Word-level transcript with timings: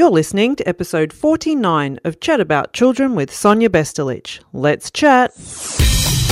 You're 0.00 0.08
listening 0.08 0.56
to 0.56 0.66
episode 0.66 1.12
49 1.12 2.00
of 2.04 2.20
Chat 2.20 2.40
About 2.40 2.72
Children 2.72 3.14
with 3.14 3.30
Sonia 3.30 3.68
Bestulic. 3.68 4.40
Let's 4.54 4.90
chat. 4.90 5.34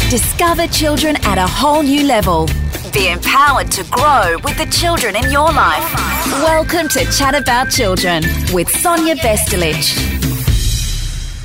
Discover 0.09 0.69
children 0.69 1.17
at 1.17 1.37
a 1.37 1.47
whole 1.47 1.83
new 1.83 2.07
level. 2.07 2.49
Be 2.95 3.11
empowered 3.11 3.71
to 3.73 3.85
grow 3.91 4.39
with 4.43 4.57
the 4.57 4.65
children 4.73 5.17
in 5.17 5.31
your 5.31 5.53
life. 5.53 5.85
Welcome 6.43 6.89
to 6.89 7.05
Chat 7.13 7.35
About 7.35 7.71
Children 7.71 8.23
with 8.55 8.71
Sonia 8.71 9.17
Bestulic. 9.17 9.85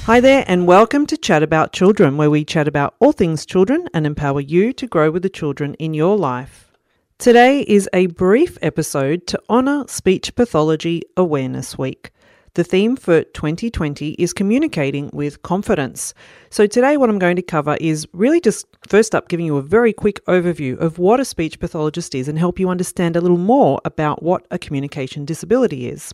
Hi 0.05 0.21
there, 0.21 0.45
and 0.47 0.65
welcome 0.65 1.05
to 1.07 1.17
Chat 1.17 1.43
About 1.43 1.73
Children, 1.73 2.15
where 2.15 2.29
we 2.29 2.45
chat 2.45 2.69
about 2.69 2.95
all 3.01 3.11
things 3.11 3.45
children 3.45 3.89
and 3.93 4.07
empower 4.07 4.39
you 4.39 4.71
to 4.71 4.87
grow 4.87 5.11
with 5.11 5.23
the 5.23 5.29
children 5.29 5.73
in 5.73 5.93
your 5.93 6.15
life. 6.15 6.72
Today 7.19 7.61
is 7.61 7.87
a 7.93 8.07
brief 8.07 8.57
episode 8.61 9.27
to 9.27 9.39
honour 9.49 9.85
Speech 9.87 10.35
Pathology 10.35 11.03
Awareness 11.15 11.77
Week. 11.77 12.11
The 12.55 12.65
theme 12.65 12.97
for 12.97 13.23
2020 13.23 14.11
is 14.13 14.33
communicating 14.33 15.09
with 15.13 15.41
confidence. 15.41 16.13
So, 16.49 16.67
today, 16.67 16.97
what 16.97 17.09
I'm 17.09 17.19
going 17.19 17.37
to 17.37 17.41
cover 17.41 17.77
is 17.79 18.07
really 18.13 18.41
just 18.41 18.65
first 18.89 19.15
up 19.15 19.29
giving 19.29 19.45
you 19.45 19.55
a 19.57 19.61
very 19.61 19.93
quick 19.93 20.25
overview 20.25 20.77
of 20.79 20.99
what 20.99 21.21
a 21.21 21.25
speech 21.25 21.59
pathologist 21.59 22.13
is 22.13 22.27
and 22.27 22.37
help 22.37 22.59
you 22.59 22.67
understand 22.67 23.15
a 23.15 23.21
little 23.21 23.37
more 23.37 23.79
about 23.85 24.21
what 24.21 24.45
a 24.51 24.59
communication 24.59 25.23
disability 25.23 25.87
is. 25.87 26.13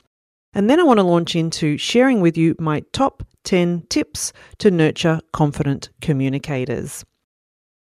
And 0.53 0.69
then 0.69 0.79
I 0.79 0.83
want 0.83 0.99
to 0.99 1.03
launch 1.03 1.35
into 1.35 1.77
sharing 1.77 2.21
with 2.21 2.37
you 2.37 2.55
my 2.59 2.83
top 2.91 3.23
10 3.45 3.85
tips 3.89 4.31
to 4.59 4.69
nurture 4.69 5.21
confident 5.31 5.89
communicators. 6.01 7.03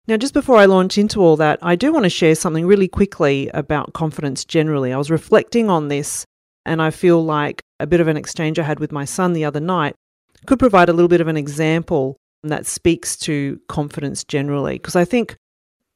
Now, 0.06 0.18
just 0.18 0.34
before 0.34 0.56
I 0.56 0.66
launch 0.66 0.98
into 0.98 1.22
all 1.22 1.36
that, 1.36 1.58
I 1.62 1.76
do 1.76 1.90
want 1.90 2.04
to 2.04 2.10
share 2.10 2.34
something 2.34 2.66
really 2.66 2.88
quickly 2.88 3.48
about 3.54 3.94
confidence 3.94 4.44
generally. 4.44 4.92
I 4.92 4.98
was 4.98 5.10
reflecting 5.10 5.70
on 5.70 5.88
this, 5.88 6.26
and 6.66 6.82
I 6.82 6.90
feel 6.90 7.24
like 7.24 7.62
a 7.80 7.86
bit 7.86 8.00
of 8.00 8.08
an 8.08 8.16
exchange 8.18 8.58
I 8.58 8.64
had 8.64 8.80
with 8.80 8.92
my 8.92 9.06
son 9.06 9.32
the 9.32 9.46
other 9.46 9.60
night 9.60 9.94
could 10.44 10.58
provide 10.58 10.90
a 10.90 10.92
little 10.92 11.08
bit 11.08 11.22
of 11.22 11.28
an 11.28 11.38
example 11.38 12.18
that 12.42 12.66
speaks 12.66 13.16
to 13.20 13.58
confidence 13.68 14.24
generally. 14.24 14.74
Because 14.74 14.94
I 14.94 15.06
think, 15.06 15.36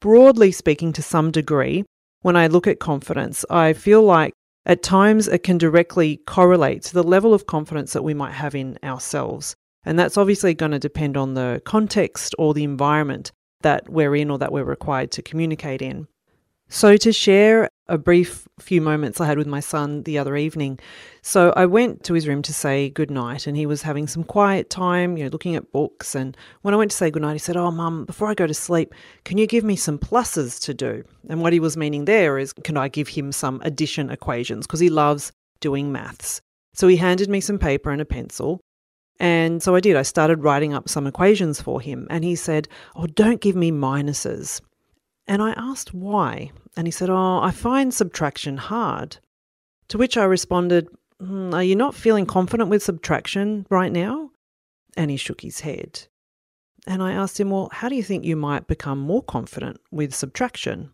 broadly 0.00 0.52
speaking, 0.52 0.94
to 0.94 1.02
some 1.02 1.30
degree, 1.30 1.84
when 2.22 2.34
I 2.34 2.46
look 2.46 2.66
at 2.66 2.80
confidence, 2.80 3.44
I 3.50 3.74
feel 3.74 4.02
like 4.02 4.32
at 4.64 4.82
times 4.82 5.28
it 5.28 5.42
can 5.42 5.58
directly 5.58 6.22
correlate 6.26 6.82
to 6.84 6.94
the 6.94 7.02
level 7.02 7.34
of 7.34 7.44
confidence 7.44 7.92
that 7.92 8.04
we 8.04 8.14
might 8.14 8.32
have 8.32 8.54
in 8.54 8.78
ourselves. 8.82 9.54
And 9.84 9.98
that's 9.98 10.16
obviously 10.16 10.54
going 10.54 10.72
to 10.72 10.78
depend 10.78 11.18
on 11.18 11.34
the 11.34 11.60
context 11.66 12.34
or 12.38 12.54
the 12.54 12.64
environment 12.64 13.32
that 13.62 13.88
we're 13.88 14.14
in 14.14 14.30
or 14.30 14.38
that 14.38 14.52
we're 14.52 14.64
required 14.64 15.10
to 15.12 15.22
communicate 15.22 15.82
in. 15.82 16.06
So, 16.70 16.98
to 16.98 17.12
share 17.14 17.70
a 17.86 17.96
brief 17.96 18.46
few 18.60 18.82
moments 18.82 19.22
I 19.22 19.26
had 19.26 19.38
with 19.38 19.46
my 19.46 19.60
son 19.60 20.02
the 20.02 20.18
other 20.18 20.36
evening. 20.36 20.78
So, 21.22 21.54
I 21.56 21.64
went 21.64 22.04
to 22.04 22.12
his 22.12 22.28
room 22.28 22.42
to 22.42 22.52
say 22.52 22.90
goodnight, 22.90 23.46
and 23.46 23.56
he 23.56 23.64
was 23.64 23.80
having 23.80 24.06
some 24.06 24.22
quiet 24.22 24.68
time, 24.68 25.16
you 25.16 25.24
know, 25.24 25.30
looking 25.30 25.56
at 25.56 25.72
books. 25.72 26.14
And 26.14 26.36
when 26.60 26.74
I 26.74 26.76
went 26.76 26.90
to 26.90 26.96
say 26.96 27.10
goodnight, 27.10 27.32
he 27.32 27.38
said, 27.38 27.56
Oh, 27.56 27.70
mum, 27.70 28.04
before 28.04 28.28
I 28.28 28.34
go 28.34 28.46
to 28.46 28.52
sleep, 28.52 28.94
can 29.24 29.38
you 29.38 29.46
give 29.46 29.64
me 29.64 29.76
some 29.76 29.98
pluses 29.98 30.60
to 30.64 30.74
do? 30.74 31.04
And 31.30 31.40
what 31.40 31.54
he 31.54 31.60
was 31.60 31.78
meaning 31.78 32.04
there 32.04 32.38
is, 32.38 32.52
can 32.52 32.76
I 32.76 32.88
give 32.88 33.08
him 33.08 33.32
some 33.32 33.62
addition 33.64 34.10
equations? 34.10 34.66
Because 34.66 34.80
he 34.80 34.90
loves 34.90 35.32
doing 35.60 35.90
maths. 35.90 36.42
So, 36.74 36.86
he 36.86 36.98
handed 36.98 37.30
me 37.30 37.40
some 37.40 37.58
paper 37.58 37.90
and 37.90 38.02
a 38.02 38.04
pencil. 38.04 38.60
And 39.20 39.62
so 39.62 39.74
I 39.74 39.80
did. 39.80 39.96
I 39.96 40.02
started 40.02 40.44
writing 40.44 40.74
up 40.74 40.88
some 40.88 41.06
equations 41.06 41.60
for 41.60 41.80
him. 41.80 42.06
And 42.10 42.24
he 42.24 42.36
said, 42.36 42.68
Oh, 42.94 43.06
don't 43.06 43.40
give 43.40 43.56
me 43.56 43.72
minuses. 43.72 44.60
And 45.26 45.42
I 45.42 45.52
asked 45.56 45.92
why. 45.92 46.52
And 46.76 46.86
he 46.86 46.90
said, 46.90 47.10
Oh, 47.10 47.40
I 47.42 47.50
find 47.50 47.92
subtraction 47.92 48.56
hard. 48.56 49.18
To 49.88 49.98
which 49.98 50.16
I 50.16 50.24
responded, 50.24 50.88
mm, 51.20 51.52
Are 51.52 51.62
you 51.62 51.74
not 51.74 51.94
feeling 51.94 52.26
confident 52.26 52.70
with 52.70 52.82
subtraction 52.82 53.66
right 53.70 53.92
now? 53.92 54.30
And 54.96 55.10
he 55.10 55.16
shook 55.16 55.40
his 55.40 55.60
head. 55.60 56.06
And 56.86 57.02
I 57.02 57.12
asked 57.12 57.38
him, 57.38 57.50
Well, 57.50 57.68
how 57.72 57.88
do 57.88 57.96
you 57.96 58.02
think 58.02 58.24
you 58.24 58.36
might 58.36 58.66
become 58.66 58.98
more 58.98 59.22
confident 59.22 59.80
with 59.90 60.14
subtraction? 60.14 60.90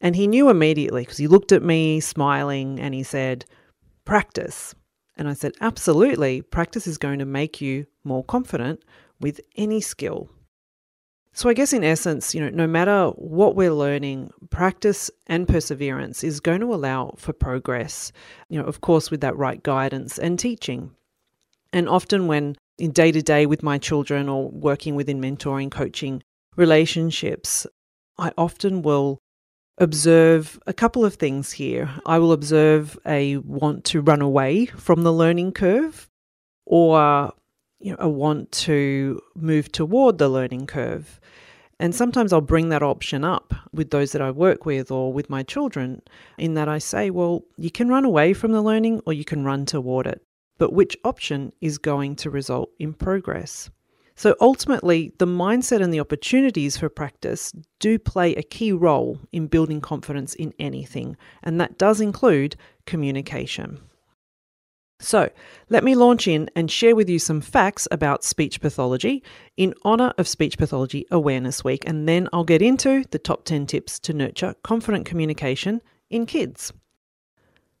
And 0.00 0.14
he 0.14 0.26
knew 0.26 0.48
immediately 0.48 1.02
because 1.02 1.16
he 1.16 1.26
looked 1.26 1.52
at 1.52 1.62
me 1.62 2.00
smiling 2.00 2.78
and 2.78 2.94
he 2.94 3.02
said, 3.02 3.44
Practice. 4.04 4.74
And 5.18 5.28
I 5.28 5.34
said, 5.34 5.52
Absolutely. 5.60 6.40
Practice 6.40 6.86
is 6.86 6.96
going 6.96 7.18
to 7.18 7.26
make 7.26 7.60
you 7.60 7.86
more 8.04 8.24
confident 8.24 8.82
with 9.20 9.40
any 9.56 9.80
skill. 9.80 10.30
So, 11.34 11.48
I 11.48 11.54
guess 11.54 11.72
in 11.72 11.84
essence, 11.84 12.34
you 12.34 12.40
know, 12.40 12.48
no 12.48 12.66
matter 12.66 13.08
what 13.10 13.54
we're 13.54 13.72
learning, 13.72 14.30
practice 14.50 15.10
and 15.26 15.46
perseverance 15.46 16.24
is 16.24 16.40
going 16.40 16.60
to 16.60 16.74
allow 16.74 17.14
for 17.16 17.32
progress, 17.32 18.12
you 18.48 18.60
know, 18.60 18.66
of 18.66 18.80
course, 18.80 19.10
with 19.10 19.20
that 19.20 19.36
right 19.36 19.62
guidance 19.62 20.18
and 20.18 20.38
teaching. 20.38 20.92
And 21.72 21.88
often, 21.88 22.26
when 22.26 22.56
in 22.78 22.92
day 22.92 23.12
to 23.12 23.22
day 23.22 23.44
with 23.44 23.62
my 23.62 23.78
children 23.78 24.28
or 24.28 24.48
working 24.50 24.94
within 24.94 25.20
mentoring, 25.20 25.70
coaching 25.70 26.22
relationships, 26.56 27.66
I 28.16 28.32
often 28.38 28.82
will 28.82 29.18
observe 29.78 30.58
a 30.66 30.72
couple 30.72 31.04
of 31.04 31.14
things 31.14 31.52
here. 31.52 31.90
I 32.04 32.18
will 32.18 32.32
observe 32.32 32.98
a 33.06 33.38
want 33.38 33.84
to 33.86 34.00
run 34.00 34.20
away 34.20 34.66
from 34.66 35.02
the 35.02 35.12
learning 35.12 35.52
curve 35.52 36.08
or 36.66 37.32
you 37.80 37.92
know, 37.92 37.96
a 38.00 38.08
want 38.08 38.50
to 38.52 39.20
move 39.34 39.70
toward 39.72 40.18
the 40.18 40.28
learning 40.28 40.66
curve. 40.66 41.20
And 41.80 41.94
sometimes 41.94 42.32
I'll 42.32 42.40
bring 42.40 42.70
that 42.70 42.82
option 42.82 43.24
up 43.24 43.54
with 43.72 43.90
those 43.90 44.10
that 44.12 44.20
I 44.20 44.32
work 44.32 44.66
with 44.66 44.90
or 44.90 45.12
with 45.12 45.30
my 45.30 45.44
children, 45.44 46.02
in 46.36 46.54
that 46.54 46.68
I 46.68 46.78
say, 46.78 47.10
well, 47.10 47.44
you 47.56 47.70
can 47.70 47.88
run 47.88 48.04
away 48.04 48.34
from 48.34 48.50
the 48.50 48.62
learning 48.62 49.00
or 49.06 49.12
you 49.12 49.24
can 49.24 49.44
run 49.44 49.64
toward 49.64 50.08
it. 50.08 50.20
But 50.58 50.72
which 50.72 50.96
option 51.04 51.52
is 51.60 51.78
going 51.78 52.16
to 52.16 52.30
result 52.30 52.70
in 52.80 52.94
progress? 52.94 53.70
So 54.18 54.34
ultimately, 54.40 55.12
the 55.18 55.28
mindset 55.28 55.80
and 55.80 55.94
the 55.94 56.00
opportunities 56.00 56.76
for 56.76 56.88
practice 56.88 57.52
do 57.78 58.00
play 58.00 58.34
a 58.34 58.42
key 58.42 58.72
role 58.72 59.20
in 59.30 59.46
building 59.46 59.80
confidence 59.80 60.34
in 60.34 60.52
anything, 60.58 61.16
and 61.40 61.60
that 61.60 61.78
does 61.78 62.00
include 62.00 62.56
communication. 62.84 63.78
So, 64.98 65.30
let 65.68 65.84
me 65.84 65.94
launch 65.94 66.26
in 66.26 66.50
and 66.56 66.68
share 66.68 66.96
with 66.96 67.08
you 67.08 67.20
some 67.20 67.40
facts 67.40 67.86
about 67.92 68.24
speech 68.24 68.60
pathology 68.60 69.22
in 69.56 69.72
honour 69.84 70.12
of 70.18 70.26
Speech 70.26 70.58
Pathology 70.58 71.06
Awareness 71.12 71.62
Week, 71.62 71.84
and 71.86 72.08
then 72.08 72.28
I'll 72.32 72.42
get 72.42 72.60
into 72.60 73.04
the 73.12 73.20
top 73.20 73.44
10 73.44 73.66
tips 73.66 74.00
to 74.00 74.12
nurture 74.12 74.56
confident 74.64 75.06
communication 75.06 75.80
in 76.10 76.26
kids. 76.26 76.72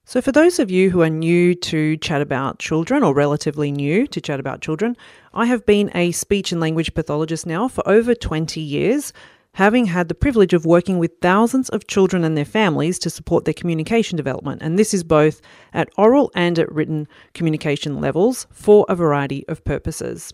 So, 0.08 0.22
for 0.22 0.32
those 0.32 0.58
of 0.58 0.70
you 0.70 0.88
who 0.88 1.02
are 1.02 1.10
new 1.10 1.54
to 1.54 1.98
Chat 1.98 2.22
About 2.22 2.58
Children 2.58 3.02
or 3.02 3.12
relatively 3.12 3.70
new 3.70 4.06
to 4.06 4.22
Chat 4.22 4.40
About 4.40 4.62
Children, 4.62 4.96
I 5.34 5.44
have 5.44 5.66
been 5.66 5.90
a 5.94 6.12
speech 6.12 6.50
and 6.50 6.62
language 6.62 6.94
pathologist 6.94 7.44
now 7.44 7.68
for 7.68 7.86
over 7.86 8.14
20 8.14 8.58
years, 8.58 9.12
having 9.52 9.84
had 9.84 10.08
the 10.08 10.14
privilege 10.14 10.54
of 10.54 10.64
working 10.64 10.98
with 10.98 11.20
thousands 11.20 11.68
of 11.68 11.88
children 11.88 12.24
and 12.24 12.38
their 12.38 12.46
families 12.46 12.98
to 13.00 13.10
support 13.10 13.44
their 13.44 13.52
communication 13.52 14.16
development. 14.16 14.62
And 14.62 14.78
this 14.78 14.94
is 14.94 15.04
both 15.04 15.42
at 15.74 15.90
oral 15.98 16.30
and 16.34 16.58
at 16.58 16.72
written 16.72 17.06
communication 17.34 18.00
levels 18.00 18.46
for 18.50 18.86
a 18.88 18.94
variety 18.94 19.46
of 19.46 19.62
purposes. 19.62 20.32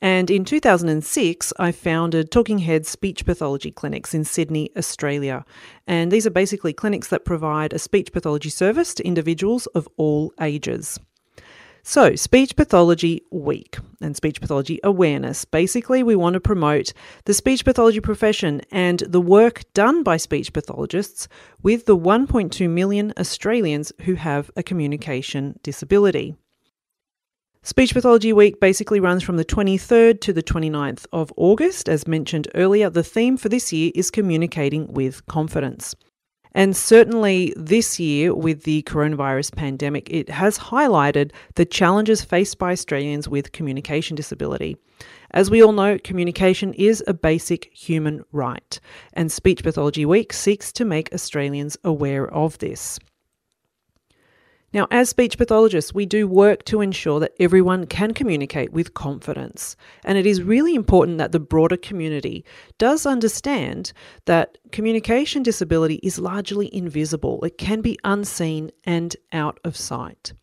And 0.00 0.30
in 0.30 0.44
2006, 0.44 1.52
I 1.58 1.72
founded 1.72 2.30
Talking 2.30 2.58
Head 2.58 2.86
Speech 2.86 3.24
Pathology 3.24 3.72
Clinics 3.72 4.14
in 4.14 4.24
Sydney, 4.24 4.70
Australia. 4.76 5.44
And 5.88 6.12
these 6.12 6.26
are 6.26 6.30
basically 6.30 6.72
clinics 6.72 7.08
that 7.08 7.24
provide 7.24 7.72
a 7.72 7.80
speech 7.80 8.12
pathology 8.12 8.50
service 8.50 8.94
to 8.94 9.06
individuals 9.06 9.66
of 9.68 9.88
all 9.96 10.32
ages. 10.40 11.00
So, 11.82 12.14
Speech 12.16 12.54
Pathology 12.54 13.22
Week 13.32 13.78
and 14.00 14.14
Speech 14.14 14.40
Pathology 14.40 14.78
Awareness. 14.84 15.44
Basically, 15.44 16.02
we 16.02 16.16
want 16.16 16.34
to 16.34 16.40
promote 16.40 16.92
the 17.24 17.32
speech 17.32 17.64
pathology 17.64 18.00
profession 18.00 18.60
and 18.70 19.00
the 19.00 19.20
work 19.22 19.64
done 19.72 20.02
by 20.02 20.18
speech 20.18 20.52
pathologists 20.52 21.28
with 21.62 21.86
the 21.86 21.96
1.2 21.96 22.68
million 22.68 23.14
Australians 23.18 23.92
who 24.02 24.14
have 24.14 24.50
a 24.54 24.62
communication 24.62 25.58
disability. 25.62 26.36
Speech 27.68 27.92
Pathology 27.92 28.32
Week 28.32 28.60
basically 28.60 28.98
runs 28.98 29.22
from 29.22 29.36
the 29.36 29.44
23rd 29.44 30.22
to 30.22 30.32
the 30.32 30.42
29th 30.42 31.04
of 31.12 31.30
August. 31.36 31.86
As 31.86 32.08
mentioned 32.08 32.48
earlier, 32.54 32.88
the 32.88 33.02
theme 33.02 33.36
for 33.36 33.50
this 33.50 33.74
year 33.74 33.92
is 33.94 34.10
communicating 34.10 34.90
with 34.90 35.26
confidence. 35.26 35.94
And 36.52 36.74
certainly 36.74 37.52
this 37.58 38.00
year, 38.00 38.34
with 38.34 38.62
the 38.62 38.84
coronavirus 38.84 39.54
pandemic, 39.54 40.08
it 40.08 40.30
has 40.30 40.58
highlighted 40.58 41.32
the 41.56 41.66
challenges 41.66 42.24
faced 42.24 42.56
by 42.56 42.72
Australians 42.72 43.28
with 43.28 43.52
communication 43.52 44.16
disability. 44.16 44.78
As 45.32 45.50
we 45.50 45.62
all 45.62 45.72
know, 45.72 45.98
communication 46.02 46.72
is 46.72 47.04
a 47.06 47.12
basic 47.12 47.70
human 47.74 48.24
right, 48.32 48.80
and 49.12 49.30
Speech 49.30 49.62
Pathology 49.62 50.06
Week 50.06 50.32
seeks 50.32 50.72
to 50.72 50.86
make 50.86 51.12
Australians 51.12 51.76
aware 51.84 52.32
of 52.32 52.56
this. 52.60 52.98
Now, 54.74 54.86
as 54.90 55.08
speech 55.08 55.38
pathologists, 55.38 55.94
we 55.94 56.04
do 56.04 56.28
work 56.28 56.62
to 56.66 56.82
ensure 56.82 57.20
that 57.20 57.32
everyone 57.40 57.86
can 57.86 58.12
communicate 58.12 58.70
with 58.70 58.92
confidence. 58.92 59.76
And 60.04 60.18
it 60.18 60.26
is 60.26 60.42
really 60.42 60.74
important 60.74 61.16
that 61.16 61.32
the 61.32 61.40
broader 61.40 61.78
community 61.78 62.44
does 62.76 63.06
understand 63.06 63.92
that 64.26 64.58
communication 64.70 65.42
disability 65.42 66.00
is 66.02 66.18
largely 66.18 66.74
invisible, 66.74 67.42
it 67.44 67.56
can 67.56 67.80
be 67.80 67.98
unseen 68.04 68.70
and 68.84 69.16
out 69.32 69.58
of 69.64 69.74
sight. 69.74 70.34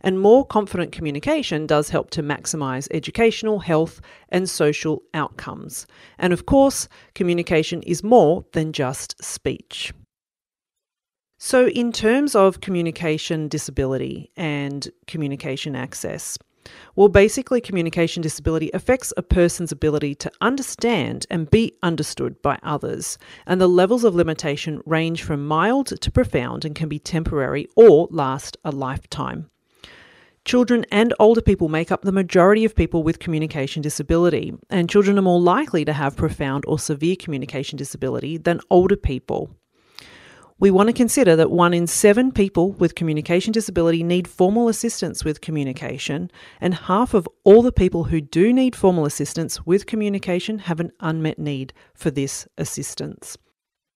And 0.00 0.18
more 0.18 0.44
confident 0.44 0.90
communication 0.90 1.66
does 1.66 1.90
help 1.90 2.10
to 2.10 2.22
maximize 2.22 2.88
educational, 2.90 3.60
health, 3.60 4.00
and 4.30 4.50
social 4.50 5.02
outcomes. 5.14 5.86
And 6.18 6.32
of 6.32 6.46
course, 6.46 6.88
communication 7.14 7.82
is 7.82 8.02
more 8.02 8.44
than 8.52 8.72
just 8.72 9.22
speech. 9.22 9.92
So, 11.40 11.68
in 11.68 11.92
terms 11.92 12.34
of 12.34 12.60
communication 12.60 13.46
disability 13.46 14.32
and 14.36 14.88
communication 15.06 15.76
access, 15.76 16.36
well, 16.96 17.08
basically, 17.08 17.60
communication 17.60 18.22
disability 18.22 18.72
affects 18.74 19.12
a 19.16 19.22
person's 19.22 19.70
ability 19.70 20.16
to 20.16 20.32
understand 20.40 21.26
and 21.30 21.48
be 21.48 21.78
understood 21.80 22.42
by 22.42 22.58
others, 22.64 23.18
and 23.46 23.60
the 23.60 23.68
levels 23.68 24.02
of 24.02 24.16
limitation 24.16 24.82
range 24.84 25.22
from 25.22 25.46
mild 25.46 25.86
to 26.00 26.10
profound 26.10 26.64
and 26.64 26.74
can 26.74 26.88
be 26.88 26.98
temporary 26.98 27.68
or 27.76 28.08
last 28.10 28.56
a 28.64 28.72
lifetime. 28.72 29.48
Children 30.44 30.86
and 30.90 31.14
older 31.20 31.40
people 31.40 31.68
make 31.68 31.92
up 31.92 32.02
the 32.02 32.10
majority 32.10 32.64
of 32.64 32.74
people 32.74 33.04
with 33.04 33.20
communication 33.20 33.80
disability, 33.80 34.54
and 34.70 34.90
children 34.90 35.16
are 35.16 35.22
more 35.22 35.40
likely 35.40 35.84
to 35.84 35.92
have 35.92 36.16
profound 36.16 36.64
or 36.66 36.80
severe 36.80 37.14
communication 37.14 37.76
disability 37.76 38.38
than 38.38 38.60
older 38.70 38.96
people 38.96 39.54
we 40.60 40.72
want 40.72 40.88
to 40.88 40.92
consider 40.92 41.36
that 41.36 41.52
one 41.52 41.72
in 41.72 41.86
seven 41.86 42.32
people 42.32 42.72
with 42.72 42.96
communication 42.96 43.52
disability 43.52 44.02
need 44.02 44.26
formal 44.26 44.68
assistance 44.68 45.24
with 45.24 45.40
communication, 45.40 46.30
and 46.60 46.74
half 46.74 47.14
of 47.14 47.28
all 47.44 47.62
the 47.62 47.70
people 47.70 48.04
who 48.04 48.20
do 48.20 48.52
need 48.52 48.74
formal 48.74 49.06
assistance 49.06 49.64
with 49.64 49.86
communication 49.86 50.58
have 50.58 50.80
an 50.80 50.90
unmet 51.00 51.38
need 51.38 51.72
for 51.94 52.10
this 52.10 52.48
assistance. 52.58 53.38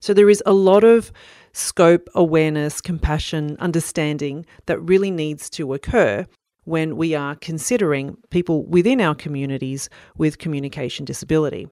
So 0.01 0.15
there 0.15 0.31
is 0.31 0.43
a 0.47 0.53
lot 0.53 0.85
of 0.85 1.13
scope, 1.53 2.09
awareness, 2.15 2.81
compassion, 2.81 3.57
understanding 3.59 4.47
that 4.67 4.81
really 4.81 5.11
needs 5.11 5.51
to 5.51 5.75
occur 5.75 6.27
when 6.65 6.97
we 6.97 7.15
are 7.15 7.35
considering 7.35 8.17
people 8.31 8.65
within 8.67 9.01
our 9.01 9.17
communities 9.17 9.89
with 10.17 10.39
communication 10.39 11.05
disability. 11.05 11.69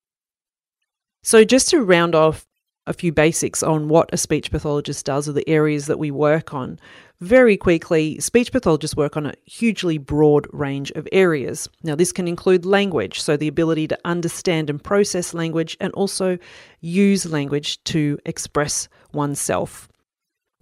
So, 1.23 1.45
just 1.45 1.69
to 1.71 1.83
round 1.83 2.15
off 2.15 2.47
a 2.91 2.93
few 2.93 3.13
basics 3.13 3.63
on 3.63 3.89
what 3.89 4.11
a 4.13 4.19
speech 4.19 4.51
pathologist 4.51 5.07
does 5.07 5.29
or 5.29 5.33
the 5.33 5.49
areas 5.49 5.87
that 5.87 5.99
we 5.99 6.11
work 6.11 6.53
on. 6.53 6.79
Very 7.21 7.57
quickly, 7.57 8.19
speech 8.19 8.51
pathologists 8.51 8.97
work 8.97 9.17
on 9.17 9.27
a 9.27 9.35
hugely 9.45 9.97
broad 9.97 10.47
range 10.53 10.91
of 10.93 11.07
areas. 11.13 11.69
Now, 11.83 11.95
this 11.95 12.13
can 12.13 12.27
include 12.27 12.67
language, 12.67 13.21
so 13.21 13.37
the 13.37 13.49
ability 13.49 13.87
to 13.89 13.99
understand 14.05 14.69
and 14.69 14.83
process 14.83 15.33
language 15.33 15.77
and 15.81 15.93
also 15.93 16.37
use 16.81 17.31
language 17.31 17.83
to 17.85 18.19
express 18.27 18.89
oneself. 19.13 19.89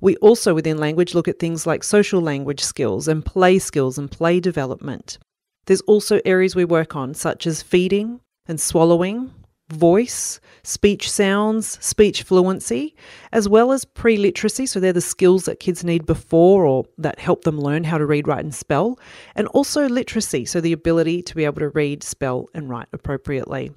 We 0.01 0.17
also, 0.17 0.53
within 0.53 0.79
language, 0.79 1.15
look 1.15 1.29
at 1.29 1.39
things 1.39 1.67
like 1.67 1.83
social 1.83 2.21
language 2.21 2.61
skills 2.61 3.09
and 3.09 3.25
play 3.25 3.59
skills 3.59 3.97
and 3.97 4.11
play 4.11 4.39
development. 4.39 5.19
There's 5.67 5.81
also 5.83 6.21
areas 6.25 6.55
we 6.55 6.65
work 6.65 6.95
on, 6.95 7.15
such 7.15 7.47
as 7.47 7.63
feeding 7.63 8.21
and 8.47 8.61
swallowing, 8.61 9.33
voice, 9.71 10.41
speech 10.63 11.11
sounds, 11.11 11.79
speech 11.85 12.23
fluency, 12.23 12.95
as 13.33 13.49
well 13.49 13.73
as 13.73 13.85
pre 13.85 14.17
literacy. 14.17 14.67
So 14.67 14.81
they're 14.81 14.93
the 14.93 15.01
skills 15.01 15.45
that 15.45 15.61
kids 15.61 15.85
need 15.85 16.07
before 16.07 16.65
or 16.65 16.85
that 16.99 17.19
help 17.19 17.45
them 17.45 17.61
learn 17.61 17.85
how 17.85 17.99
to 17.99 18.07
read, 18.07 18.27
write, 18.27 18.45
and 18.45 18.55
spell. 18.55 18.99
And 19.35 19.47
also 19.49 19.89
literacy, 19.89 20.45
so 20.45 20.61
the 20.61 20.73
ability 20.73 21.23
to 21.23 21.35
be 21.35 21.45
able 21.45 21.61
to 21.61 21.69
read, 21.69 22.03
spell, 22.03 22.49
and 22.55 22.69
write 22.69 22.89
appropriately. 22.93 23.73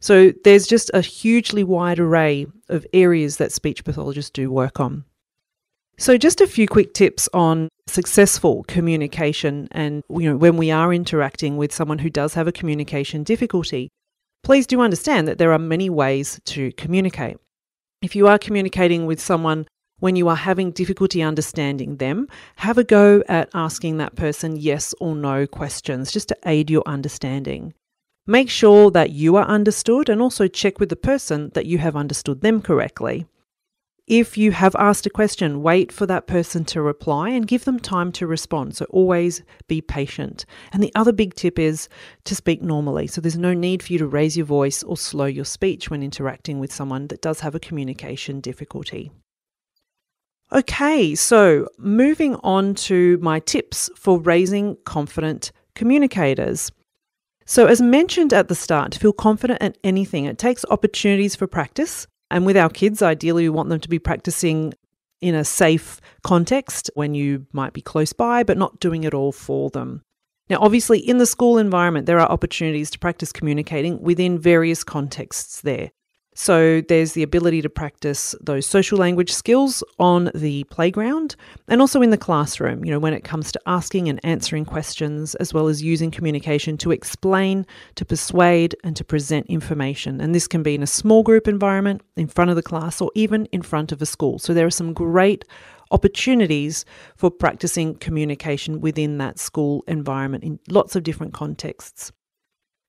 So 0.00 0.32
there's 0.44 0.66
just 0.66 0.90
a 0.94 1.00
hugely 1.00 1.64
wide 1.64 1.98
array 1.98 2.46
of 2.68 2.86
areas 2.92 3.38
that 3.38 3.52
speech 3.52 3.84
pathologists 3.84 4.30
do 4.30 4.50
work 4.50 4.78
on. 4.78 5.04
So 5.98 6.16
just 6.16 6.40
a 6.40 6.46
few 6.46 6.68
quick 6.68 6.94
tips 6.94 7.28
on 7.34 7.68
successful 7.88 8.64
communication 8.68 9.66
and 9.72 10.04
you 10.10 10.28
know 10.28 10.36
when 10.36 10.58
we 10.58 10.70
are 10.70 10.92
interacting 10.92 11.56
with 11.56 11.72
someone 11.72 11.98
who 11.98 12.10
does 12.10 12.34
have 12.34 12.46
a 12.46 12.52
communication 12.52 13.22
difficulty 13.22 13.88
Please 14.42 14.66
do 14.66 14.80
understand 14.80 15.28
that 15.28 15.38
there 15.38 15.52
are 15.52 15.58
many 15.58 15.90
ways 15.90 16.40
to 16.46 16.72
communicate. 16.72 17.36
If 18.00 18.14
you 18.14 18.26
are 18.28 18.38
communicating 18.38 19.06
with 19.06 19.20
someone 19.20 19.66
when 19.98 20.14
you 20.14 20.28
are 20.28 20.36
having 20.36 20.70
difficulty 20.70 21.22
understanding 21.22 21.96
them, 21.96 22.28
have 22.56 22.78
a 22.78 22.84
go 22.84 23.22
at 23.28 23.50
asking 23.52 23.98
that 23.98 24.14
person 24.14 24.56
yes 24.56 24.94
or 25.00 25.16
no 25.16 25.46
questions 25.46 26.12
just 26.12 26.28
to 26.28 26.36
aid 26.46 26.70
your 26.70 26.84
understanding. 26.86 27.74
Make 28.26 28.50
sure 28.50 28.90
that 28.92 29.10
you 29.10 29.36
are 29.36 29.46
understood 29.46 30.08
and 30.08 30.22
also 30.22 30.46
check 30.46 30.78
with 30.78 30.90
the 30.90 30.96
person 30.96 31.50
that 31.54 31.66
you 31.66 31.78
have 31.78 31.96
understood 31.96 32.40
them 32.42 32.62
correctly. 32.62 33.26
If 34.08 34.38
you 34.38 34.52
have 34.52 34.74
asked 34.78 35.04
a 35.04 35.10
question, 35.10 35.62
wait 35.62 35.92
for 35.92 36.06
that 36.06 36.26
person 36.26 36.64
to 36.66 36.80
reply 36.80 37.28
and 37.28 37.46
give 37.46 37.66
them 37.66 37.78
time 37.78 38.10
to 38.12 38.26
respond. 38.26 38.74
So 38.74 38.86
always 38.88 39.42
be 39.66 39.82
patient. 39.82 40.46
And 40.72 40.82
the 40.82 40.92
other 40.94 41.12
big 41.12 41.34
tip 41.34 41.58
is 41.58 41.90
to 42.24 42.34
speak 42.34 42.62
normally. 42.62 43.06
So 43.06 43.20
there's 43.20 43.36
no 43.36 43.52
need 43.52 43.82
for 43.82 43.92
you 43.92 43.98
to 43.98 44.06
raise 44.06 44.34
your 44.34 44.46
voice 44.46 44.82
or 44.82 44.96
slow 44.96 45.26
your 45.26 45.44
speech 45.44 45.90
when 45.90 46.02
interacting 46.02 46.58
with 46.58 46.72
someone 46.72 47.08
that 47.08 47.20
does 47.20 47.40
have 47.40 47.54
a 47.54 47.60
communication 47.60 48.40
difficulty. 48.40 49.12
Okay, 50.54 51.14
so 51.14 51.68
moving 51.76 52.36
on 52.36 52.74
to 52.76 53.18
my 53.18 53.40
tips 53.40 53.90
for 53.94 54.18
raising 54.18 54.78
confident 54.86 55.52
communicators. 55.74 56.72
So, 57.44 57.66
as 57.66 57.82
mentioned 57.82 58.32
at 58.32 58.48
the 58.48 58.54
start, 58.54 58.92
to 58.92 58.98
feel 58.98 59.12
confident 59.12 59.60
at 59.60 59.76
anything, 59.84 60.24
it 60.24 60.38
takes 60.38 60.64
opportunities 60.70 61.36
for 61.36 61.46
practice 61.46 62.06
and 62.30 62.46
with 62.46 62.56
our 62.56 62.68
kids, 62.68 63.02
ideally, 63.02 63.44
we 63.44 63.48
want 63.48 63.68
them 63.68 63.80
to 63.80 63.88
be 63.88 63.98
practicing 63.98 64.74
in 65.20 65.34
a 65.34 65.44
safe 65.44 66.00
context 66.22 66.90
when 66.94 67.14
you 67.14 67.46
might 67.52 67.72
be 67.72 67.80
close 67.80 68.12
by, 68.12 68.42
but 68.42 68.58
not 68.58 68.80
doing 68.80 69.04
it 69.04 69.14
all 69.14 69.32
for 69.32 69.70
them. 69.70 70.02
Now, 70.48 70.58
obviously, 70.60 70.98
in 70.98 71.18
the 71.18 71.26
school 71.26 71.58
environment, 71.58 72.06
there 72.06 72.20
are 72.20 72.30
opportunities 72.30 72.90
to 72.90 72.98
practice 72.98 73.32
communicating 73.32 74.00
within 74.00 74.38
various 74.38 74.82
contexts 74.84 75.60
there. 75.60 75.90
So 76.40 76.82
there's 76.82 77.14
the 77.14 77.24
ability 77.24 77.62
to 77.62 77.68
practice 77.68 78.32
those 78.40 78.64
social 78.64 78.96
language 78.96 79.32
skills 79.32 79.82
on 79.98 80.30
the 80.36 80.62
playground 80.70 81.34
and 81.66 81.80
also 81.80 82.00
in 82.00 82.10
the 82.10 82.16
classroom, 82.16 82.84
you 82.84 82.92
know, 82.92 83.00
when 83.00 83.12
it 83.12 83.24
comes 83.24 83.50
to 83.50 83.60
asking 83.66 84.08
and 84.08 84.20
answering 84.22 84.64
questions, 84.64 85.34
as 85.34 85.52
well 85.52 85.66
as 85.66 85.82
using 85.82 86.12
communication 86.12 86.78
to 86.78 86.92
explain, 86.92 87.66
to 87.96 88.04
persuade, 88.04 88.76
and 88.84 88.94
to 88.94 89.04
present 89.04 89.48
information. 89.48 90.20
And 90.20 90.32
this 90.32 90.46
can 90.46 90.62
be 90.62 90.76
in 90.76 90.82
a 90.84 90.86
small 90.86 91.24
group 91.24 91.48
environment, 91.48 92.02
in 92.14 92.28
front 92.28 92.50
of 92.50 92.56
the 92.56 92.62
class, 92.62 93.00
or 93.00 93.10
even 93.16 93.46
in 93.46 93.60
front 93.60 93.90
of 93.90 94.00
a 94.00 94.06
school. 94.06 94.38
So 94.38 94.54
there 94.54 94.64
are 94.66 94.70
some 94.70 94.92
great 94.92 95.44
opportunities 95.90 96.84
for 97.16 97.32
practicing 97.32 97.96
communication 97.96 98.80
within 98.80 99.18
that 99.18 99.40
school 99.40 99.82
environment 99.88 100.44
in 100.44 100.60
lots 100.68 100.94
of 100.94 101.02
different 101.02 101.34
contexts. 101.34 102.12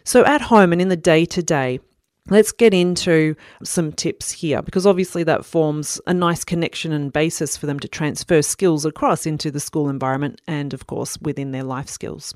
So, 0.05 0.23
at 0.25 0.41
home 0.41 0.71
and 0.71 0.81
in 0.81 0.89
the 0.89 0.95
day 0.95 1.25
to 1.25 1.43
day, 1.43 1.79
Let's 2.29 2.51
get 2.51 2.75
into 2.75 3.35
some 3.63 3.91
tips 3.91 4.31
here 4.31 4.61
because 4.61 4.85
obviously 4.85 5.23
that 5.23 5.45
forms 5.45 5.99
a 6.05 6.13
nice 6.13 6.43
connection 6.43 6.91
and 6.91 7.11
basis 7.11 7.57
for 7.57 7.65
them 7.65 7.79
to 7.79 7.87
transfer 7.87 8.43
skills 8.43 8.85
across 8.85 9.25
into 9.25 9.49
the 9.49 9.59
school 9.59 9.89
environment 9.89 10.39
and, 10.47 10.73
of 10.73 10.85
course, 10.85 11.17
within 11.21 11.51
their 11.51 11.63
life 11.63 11.89
skills. 11.89 12.33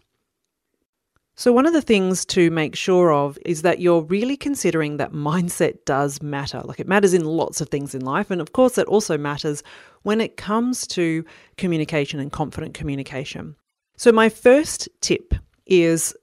So, 1.36 1.52
one 1.52 1.66
of 1.66 1.74
the 1.74 1.82
things 1.82 2.26
to 2.26 2.52
make 2.52 2.76
sure 2.76 3.12
of 3.12 3.40
is 3.44 3.64
that 3.64 3.80
you're 3.80 4.04
really 4.04 4.38
considering 4.38 4.98
that 4.98 5.14
mindset 5.14 5.84
does 5.86 6.22
matter. 6.22 6.62
Like 6.64 6.80
it 6.80 6.88
matters 6.88 7.14
in 7.14 7.26
lots 7.26 7.60
of 7.60 7.70
things 7.70 7.96
in 7.96 8.06
life. 8.06 8.30
And 8.30 8.40
of 8.40 8.54
course, 8.54 8.78
it 8.78 8.88
also 8.88 9.18
matters 9.18 9.64
when 10.04 10.22
it 10.22 10.38
comes 10.38 10.86
to 10.88 11.26
communication 11.58 12.20
and 12.20 12.32
confident 12.32 12.76
communication. 12.76 13.56
So, 13.98 14.12
my 14.12 14.30
first 14.30 14.88
tip 15.02 15.34
is 15.66 16.16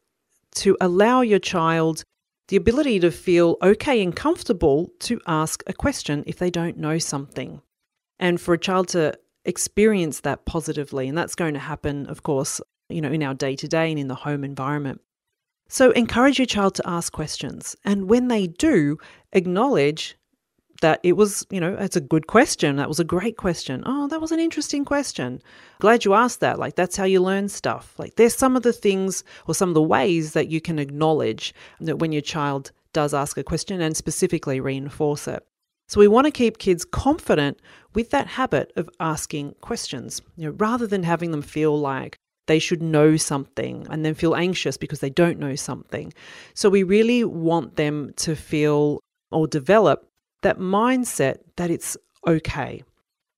to 0.57 0.77
allow 0.81 1.23
your 1.23 1.39
child 1.41 2.05
the 2.51 2.57
ability 2.57 2.99
to 2.99 3.13
feel 3.13 3.57
okay 3.63 4.03
and 4.03 4.15
comfortable 4.15 4.91
to 4.99 5.21
ask 5.27 5.63
a 5.69 5.73
question 5.73 6.25
if 6.27 6.39
they 6.39 6.51
don't 6.51 6.77
know 6.77 6.99
something. 6.99 7.63
And 8.19 8.41
for 8.41 8.53
a 8.55 8.59
child 8.59 8.89
to 8.89 9.17
experience 9.45 10.21
that 10.21 10.45
positively. 10.47 11.09
And 11.09 11.17
that's 11.17 11.37
going 11.37 11.55
to 11.55 11.61
happen, 11.61 12.07
of 12.07 12.25
course, 12.25 12.61
you 12.89 13.01
know, 13.01 13.11
in 13.11 13.23
our 13.23 13.35
day 13.35 13.55
to 13.55 13.69
day 13.69 13.91
and 13.91 14.01
in 14.01 14.09
the 14.09 14.17
home 14.17 14.43
environment. 14.43 15.01
So 15.69 15.93
encourage 15.93 16.41
your 16.41 16.47
child 16.47 16.75
to 16.75 16.89
ask 16.89 17.13
questions. 17.13 17.77
And 17.85 18.11
when 18.11 18.27
they 18.27 18.49
do, 18.49 18.99
acknowledge 19.33 20.17
that 20.81 21.01
it 21.03 21.13
was, 21.13 21.47
you 21.51 21.61
know, 21.61 21.75
it's 21.79 21.97
a 21.97 22.01
good 22.01 22.27
question. 22.27 22.77
That 22.77 22.89
was 22.89 23.01
a 23.01 23.05
great 23.05 23.37
question. 23.37 23.83
Oh, 23.87 24.09
that 24.09 24.21
was 24.21 24.33
an 24.33 24.41
interesting 24.41 24.85
question. 24.85 25.43
Glad 25.79 26.05
you 26.05 26.15
asked 26.15 26.41
that. 26.41 26.59
Like, 26.59 26.75
that's 26.75 26.97
how 26.97 27.05
you 27.05 27.21
learn 27.21 27.49
stuff. 27.49 27.95
Like, 27.99 28.17
there's 28.17 28.35
some 28.35 28.57
of 28.57 28.63
the 28.63 28.73
things 28.73 29.25
or 29.47 29.55
some 29.55 29.69
of 29.69 29.75
the 29.75 29.83
ways 29.83 30.33
that 30.33 30.49
you 30.49 30.61
can 30.61 30.79
acknowledge 30.79 31.55
that 31.81 31.99
when 31.99 32.13
your 32.13 32.23
child 32.23 32.73
does 32.93 33.15
ask 33.15 33.37
a 33.39 33.45
question 33.45 33.81
and 33.81 33.97
specifically 33.97 34.61
reinforce 34.61 35.29
it. 35.29 35.47
So, 35.89 36.01
we 36.01 36.09
want 36.09 36.27
to 36.27 36.31
keep 36.31 36.59
kids 36.59 36.85
confident 36.85 37.61
with 37.95 38.11
that 38.11 38.27
habit 38.27 38.73
of 38.77 38.89
asking 39.01 39.57
questions, 39.61 40.23
you 40.37 40.47
know, 40.47 40.57
rather 40.59 40.87
than 40.87 41.03
having 41.03 41.33
them 41.33 41.43
feel 41.43 41.79
like 41.79 42.17
they 42.47 42.59
should 42.59 42.83
know 42.83 43.17
something 43.17 43.87
and 43.91 44.05
then 44.05 44.15
feel 44.15 44.35
anxious 44.35 44.77
because 44.77 45.01
they 45.01 45.11
don't 45.11 45.39
know 45.39 45.57
something. 45.57 46.13
So, 46.55 46.71
we 46.71 46.85
really 46.85 47.25
want 47.25 47.77
them 47.77 48.13
to 48.17 48.37
feel 48.37 49.01
or 49.33 49.47
develop 49.47 50.10
that 50.43 50.59
mindset 50.59 51.39
that 51.57 51.71
it's 51.71 51.97
okay. 52.27 52.83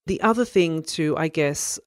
The 0.06 0.20
other 0.20 0.44
thing 0.44 0.82
to, 0.82 1.16
I 1.16 1.28
guess, 1.28 1.78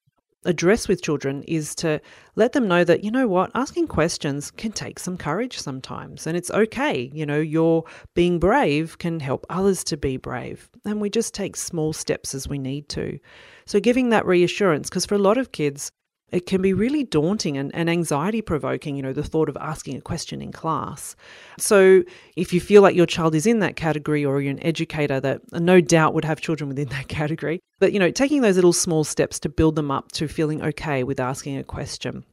address 0.44 0.88
with 0.88 1.02
children 1.02 1.42
is 1.42 1.74
to 1.74 2.00
let 2.36 2.52
them 2.52 2.68
know 2.68 2.84
that, 2.84 3.02
you 3.02 3.10
know 3.10 3.26
what, 3.26 3.50
asking 3.54 3.88
questions 3.88 4.50
can 4.52 4.72
take 4.72 4.98
some 4.98 5.18
courage 5.18 5.58
sometimes. 5.58 6.26
And 6.26 6.36
it's 6.36 6.50
okay. 6.50 7.10
You 7.12 7.26
know, 7.26 7.40
your 7.40 7.84
being 8.14 8.38
brave 8.38 8.98
can 8.98 9.20
help 9.20 9.44
others 9.50 9.82
to 9.84 9.96
be 9.96 10.16
brave. 10.16 10.70
And 10.84 11.00
we 11.00 11.10
just 11.10 11.34
take 11.34 11.56
small 11.56 11.92
steps 11.92 12.34
as 12.34 12.48
we 12.48 12.58
need 12.58 12.88
to. 12.90 13.18
So 13.66 13.80
giving 13.80 14.10
that 14.10 14.24
reassurance, 14.24 14.88
because 14.88 15.04
for 15.04 15.16
a 15.16 15.18
lot 15.18 15.36
of 15.36 15.52
kids, 15.52 15.90
it 16.32 16.46
can 16.46 16.60
be 16.60 16.72
really 16.72 17.04
daunting 17.04 17.56
and, 17.56 17.72
and 17.74 17.88
anxiety 17.88 18.42
provoking, 18.42 18.96
you 18.96 19.02
know, 19.02 19.12
the 19.12 19.22
thought 19.22 19.48
of 19.48 19.56
asking 19.60 19.96
a 19.96 20.00
question 20.00 20.42
in 20.42 20.50
class. 20.50 21.14
So, 21.58 22.02
if 22.34 22.52
you 22.52 22.60
feel 22.60 22.82
like 22.82 22.96
your 22.96 23.06
child 23.06 23.34
is 23.34 23.46
in 23.46 23.60
that 23.60 23.76
category 23.76 24.24
or 24.24 24.40
you're 24.40 24.50
an 24.50 24.62
educator 24.62 25.20
that 25.20 25.40
no 25.52 25.80
doubt 25.80 26.14
would 26.14 26.24
have 26.24 26.40
children 26.40 26.68
within 26.68 26.88
that 26.90 27.08
category, 27.08 27.60
but, 27.78 27.92
you 27.92 27.98
know, 27.98 28.10
taking 28.10 28.42
those 28.42 28.56
little 28.56 28.72
small 28.72 29.04
steps 29.04 29.38
to 29.40 29.48
build 29.48 29.76
them 29.76 29.90
up 29.90 30.12
to 30.12 30.26
feeling 30.26 30.62
okay 30.62 31.04
with 31.04 31.20
asking 31.20 31.58
a 31.58 31.64
question 31.64 32.24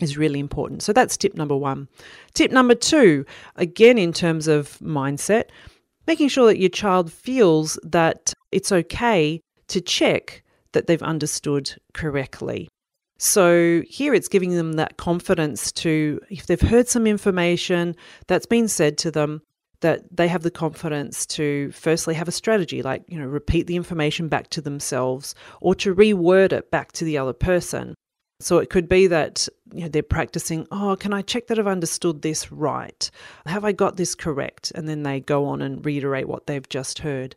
is 0.00 0.16
really 0.16 0.40
important. 0.40 0.82
So, 0.82 0.94
that's 0.94 1.16
tip 1.16 1.34
number 1.34 1.56
one. 1.56 1.88
Tip 2.32 2.50
number 2.50 2.74
two, 2.74 3.26
again, 3.56 3.98
in 3.98 4.14
terms 4.14 4.48
of 4.48 4.78
mindset, 4.78 5.44
making 6.06 6.28
sure 6.28 6.46
that 6.46 6.58
your 6.58 6.70
child 6.70 7.12
feels 7.12 7.78
that 7.82 8.32
it's 8.50 8.72
okay 8.72 9.42
to 9.68 9.80
check 9.82 10.42
that 10.72 10.86
they've 10.86 11.02
understood 11.02 11.74
correctly. 11.92 12.68
So 13.18 13.82
here 13.88 14.14
it's 14.14 14.28
giving 14.28 14.54
them 14.56 14.74
that 14.74 14.96
confidence 14.96 15.72
to, 15.72 16.20
if 16.28 16.46
they've 16.46 16.60
heard 16.60 16.88
some 16.88 17.06
information 17.06 17.96
that's 18.26 18.46
been 18.46 18.68
said 18.68 18.98
to 18.98 19.10
them, 19.10 19.42
that 19.80 20.04
they 20.10 20.28
have 20.28 20.42
the 20.42 20.50
confidence 20.50 21.26
to 21.26 21.70
firstly 21.72 22.14
have 22.14 22.28
a 22.28 22.32
strategy, 22.32 22.82
like, 22.82 23.04
you 23.08 23.18
know, 23.18 23.26
repeat 23.26 23.66
the 23.66 23.76
information 23.76 24.28
back 24.28 24.48
to 24.48 24.60
themselves 24.60 25.34
or 25.60 25.74
to 25.74 25.94
reword 25.94 26.52
it 26.52 26.70
back 26.70 26.92
to 26.92 27.04
the 27.04 27.18
other 27.18 27.34
person. 27.34 27.94
So 28.40 28.58
it 28.58 28.70
could 28.70 28.88
be 28.88 29.06
that 29.06 29.48
you 29.72 29.82
know, 29.82 29.88
they're 29.88 30.02
practicing, 30.02 30.66
oh, 30.70 30.96
can 30.96 31.12
I 31.12 31.22
check 31.22 31.46
that 31.46 31.58
I've 31.58 31.66
understood 31.66 32.22
this 32.22 32.52
right? 32.52 33.10
Have 33.46 33.64
I 33.64 33.72
got 33.72 33.96
this 33.96 34.14
correct? 34.14 34.72
And 34.74 34.88
then 34.88 35.02
they 35.02 35.20
go 35.20 35.46
on 35.46 35.62
and 35.62 35.84
reiterate 35.84 36.28
what 36.28 36.46
they've 36.46 36.68
just 36.68 37.00
heard. 37.00 37.36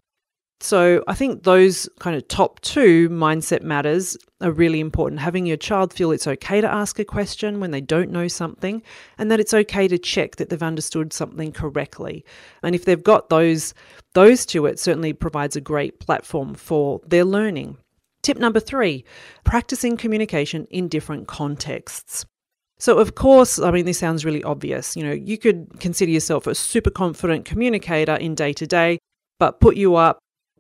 So 0.62 1.04
I 1.08 1.14
think 1.14 1.44
those 1.44 1.88
kind 2.00 2.18
of 2.18 2.28
top 2.28 2.60
two 2.60 3.08
mindset 3.10 3.62
matters 3.62 4.18
are 4.42 4.52
really 4.52 4.82
important. 4.82 5.22
Having 5.22 5.46
your 5.46 5.56
child 5.56 5.94
feel 5.94 6.12
it's 6.12 6.28
okay 6.28 6.60
to 6.60 6.70
ask 6.70 7.00
a 7.00 7.06
question 7.06 7.62
when 7.62 7.72
they 7.72 7.80
don't 7.80 8.12
know 8.12 8.28
something, 8.28 8.84
and 9.18 9.32
that 9.32 9.40
it's 9.40 9.54
okay 9.54 9.88
to 9.88 9.98
check 9.98 10.36
that 10.36 10.50
they've 10.50 10.62
understood 10.62 11.14
something 11.14 11.54
correctly. 11.54 12.26
And 12.62 12.76
if 12.76 12.84
they've 12.84 13.02
got 13.02 13.30
those 13.30 13.74
those 14.14 14.46
two, 14.46 14.66
it 14.66 14.80
certainly 14.80 15.14
provides 15.14 15.56
a 15.56 15.62
great 15.62 16.00
platform 16.00 16.56
for 16.56 17.00
their 17.08 17.24
learning. 17.24 17.78
Tip 18.22 18.38
number 18.38 18.60
three, 18.60 19.06
practicing 19.46 19.96
communication 19.96 20.66
in 20.70 20.90
different 20.90 21.28
contexts. 21.28 22.26
So, 22.80 22.98
of 22.98 23.16
course, 23.16 23.60
I 23.60 23.72
mean, 23.72 23.86
this 23.86 24.00
sounds 24.00 24.26
really 24.26 24.44
obvious. 24.44 24.98
You 24.98 25.04
know, 25.04 25.12
you 25.14 25.38
could 25.38 25.80
consider 25.80 26.12
yourself 26.12 26.48
a 26.48 26.56
super 26.56 26.90
confident 26.90 27.46
communicator 27.46 28.16
in 28.16 28.36
day 28.36 28.52
to 28.54 28.68
day, 28.68 29.00
but 29.38 29.62
put 29.62 29.78
you 29.78 29.96
up 29.96 30.20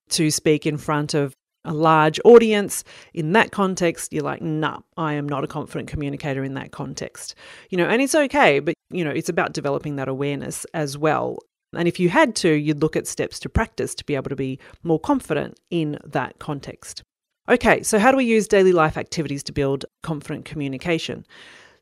to 0.09 0.31
speak 0.31 0.65
in 0.65 0.77
front 0.77 1.13
of 1.13 1.33
a 1.65 1.73
large 1.73 2.19
audience. 2.23 2.83
In 3.13 3.33
that 3.33 3.51
context 3.51 4.13
you're 4.13 4.23
like 4.23 4.41
nah 4.41 4.79
i 4.97 5.13
am 5.13 5.27
not 5.27 5.43
a 5.43 5.47
confident 5.47 5.89
communicator 5.89 6.43
in 6.43 6.53
that 6.55 6.71
context. 6.71 7.35
You 7.69 7.77
know 7.77 7.85
and 7.85 8.01
it's 8.01 8.15
okay 8.15 8.59
but 8.59 8.75
you 8.89 9.03
know 9.03 9.11
it's 9.11 9.29
about 9.29 9.53
developing 9.53 9.95
that 9.97 10.07
awareness 10.07 10.65
as 10.73 10.97
well. 10.97 11.39
And 11.73 11.87
if 11.87 11.99
you 11.99 12.09
had 12.09 12.35
to 12.37 12.49
you'd 12.49 12.81
look 12.81 12.95
at 12.95 13.07
steps 13.07 13.39
to 13.41 13.49
practice 13.49 13.93
to 13.95 14.05
be 14.05 14.15
able 14.15 14.29
to 14.29 14.35
be 14.35 14.59
more 14.83 14.99
confident 14.99 15.59
in 15.69 15.99
that 16.05 16.39
context. 16.39 17.03
Okay 17.49 17.83
so 17.83 17.99
how 17.99 18.11
do 18.11 18.17
we 18.17 18.25
use 18.25 18.47
daily 18.47 18.71
life 18.71 18.97
activities 18.97 19.43
to 19.43 19.51
build 19.51 19.85
confident 20.01 20.45
communication? 20.45 21.25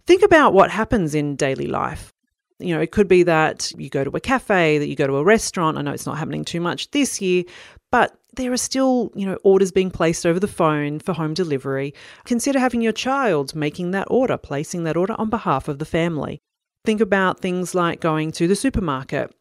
Think 0.07 0.24
about 0.24 0.53
what 0.53 0.72
happens 0.72 1.13
in 1.13 1.36
daily 1.36 1.67
life 1.67 2.13
you 2.60 2.74
know, 2.74 2.82
it 2.82 2.92
could 2.92 3.08
be 3.08 3.24
that 3.24 3.72
you 3.78 3.90
go 3.90 4.04
to 4.04 4.10
a 4.12 4.20
cafe, 4.20 4.78
that 4.78 4.88
you 4.88 4.96
go 4.96 5.08
to 5.08 5.18
a 5.18 5.24
restaurant. 5.24 5.78
I 5.78 5.82
know 5.82 5.92
it's 5.92 6.06
not 6.06 6.18
happening 6.18 6.44
too 6.44 6.60
much 6.60 6.92
this 6.92 7.22
year, 7.22 7.44
but 7.92 8.18
there 8.36 8.52
are 8.52 8.58
still, 8.58 9.12
you 9.16 9.26
know, 9.26 9.38
orders 9.44 9.72
being 9.72 9.92
placed 9.92 10.26
over 10.26 10.40
the 10.40 10.48
phone 10.48 11.00
for 11.00 11.14
home 11.14 11.34
delivery. 11.34 11.94
Consider 12.26 12.60
having 12.60 12.82
your 12.82 12.92
child 12.92 13.56
making 13.56 13.92
that 13.92 14.08
order, 14.10 14.38
placing 14.38 14.84
that 14.84 14.98
order 14.98 15.16
on 15.20 15.30
behalf 15.30 15.68
of 15.68 15.80
the 15.80 15.86
family. 15.86 16.40
Think 16.86 17.02
about 17.02 17.40
things 17.40 17.76
like 17.76 18.00
going 18.00 18.32
to 18.34 18.48
the 18.48 18.56
supermarket. 18.56 19.34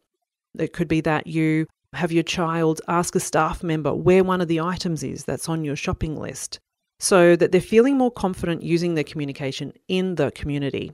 It 0.57 0.73
could 0.73 0.87
be 0.87 1.01
that 1.01 1.27
you 1.27 1.67
have 1.93 2.11
your 2.11 2.23
child 2.23 2.81
ask 2.87 3.15
a 3.15 3.19
staff 3.19 3.63
member 3.63 3.93
where 3.93 4.23
one 4.23 4.41
of 4.41 4.47
the 4.47 4.59
items 4.59 5.03
is 5.03 5.23
that's 5.23 5.49
on 5.49 5.63
your 5.63 5.75
shopping 5.75 6.15
list 6.17 6.59
so 6.99 7.35
that 7.35 7.51
they're 7.51 7.61
feeling 7.61 7.97
more 7.97 8.11
confident 8.11 8.63
using 8.63 8.95
their 8.95 9.03
communication 9.03 9.71
in 9.87 10.15
the 10.15 10.31
community. 10.31 10.91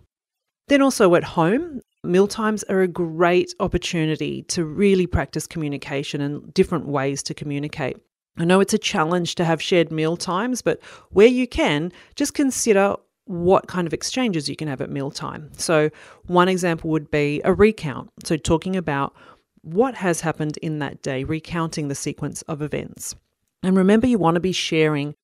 Then 0.68 0.82
also 0.82 1.16
at 1.16 1.24
home, 1.24 1.82
Mealtimes 2.06 2.64
are 2.64 2.82
a 2.82 2.88
great 2.88 3.54
opportunity 3.62 4.44
to 4.44 4.66
really 4.66 5.08
practice 5.08 5.48
communication 5.48 6.20
and 6.20 6.54
different 6.54 6.86
ways 6.86 7.24
to 7.24 7.34
communicate. 7.34 7.96
I 8.38 8.44
know 8.44 8.60
it's 8.60 8.74
a 8.74 8.78
challenge 8.80 9.36
to 9.36 9.46
have 9.46 9.62
shared 9.62 9.90
meal 9.90 10.18
times, 10.18 10.62
but 10.62 10.82
where 11.12 11.28
you 11.28 11.48
can, 11.48 11.94
just 12.16 12.34
consider 12.34 12.96
what 13.26 13.68
kind 13.68 13.88
of 13.88 13.94
exchanges 13.94 14.50
you 14.50 14.56
can 14.58 14.68
have 14.68 14.82
at 14.82 14.90
mealtime. 14.90 15.50
So, 15.56 15.90
one 16.26 16.50
example 16.50 16.90
would 16.90 17.10
be 17.10 17.42
a 17.46 17.54
recount. 17.54 18.10
So, 18.26 18.36
talking 18.36 18.76
about 18.76 19.16
what 19.62 19.96
has 19.96 20.20
happened 20.20 20.58
in 20.58 20.80
that 20.80 21.02
day, 21.04 21.24
recounting 21.24 21.88
the 21.88 21.96
sequence 21.96 22.42
of 22.44 22.62
events. 22.62 23.16
And 23.62 23.78
remember, 23.78 24.08
you 24.08 24.18
want 24.18 24.36
to 24.36 24.42
be 24.42 24.52
sharing 24.52 25.16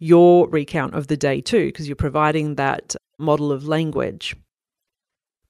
your 0.00 0.48
recount 0.48 0.94
of 0.94 1.06
the 1.06 1.16
day 1.16 1.40
too, 1.40 1.66
because 1.66 1.86
you're 1.86 1.94
providing 1.94 2.56
that 2.56 2.96
model 3.18 3.52
of 3.52 3.68
language. 3.68 4.34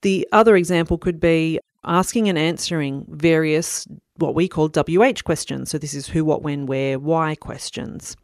The 0.05 0.29
other 0.33 0.55
example 0.55 0.99
could 0.99 1.19
be 1.19 1.59
asking 1.83 2.29
and 2.29 2.37
answering 2.37 3.07
various 3.09 3.89
what 4.17 4.35
we 4.35 4.49
call 4.49 4.69
WH 4.69 5.25
questions. 5.25 5.71
So 5.71 5.79
this 5.79 5.95
is 5.95 6.07
who, 6.07 6.27
what, 6.27 6.43
when, 6.43 6.67
where, 6.67 6.99
why 6.99 7.37
questions. 7.37 8.15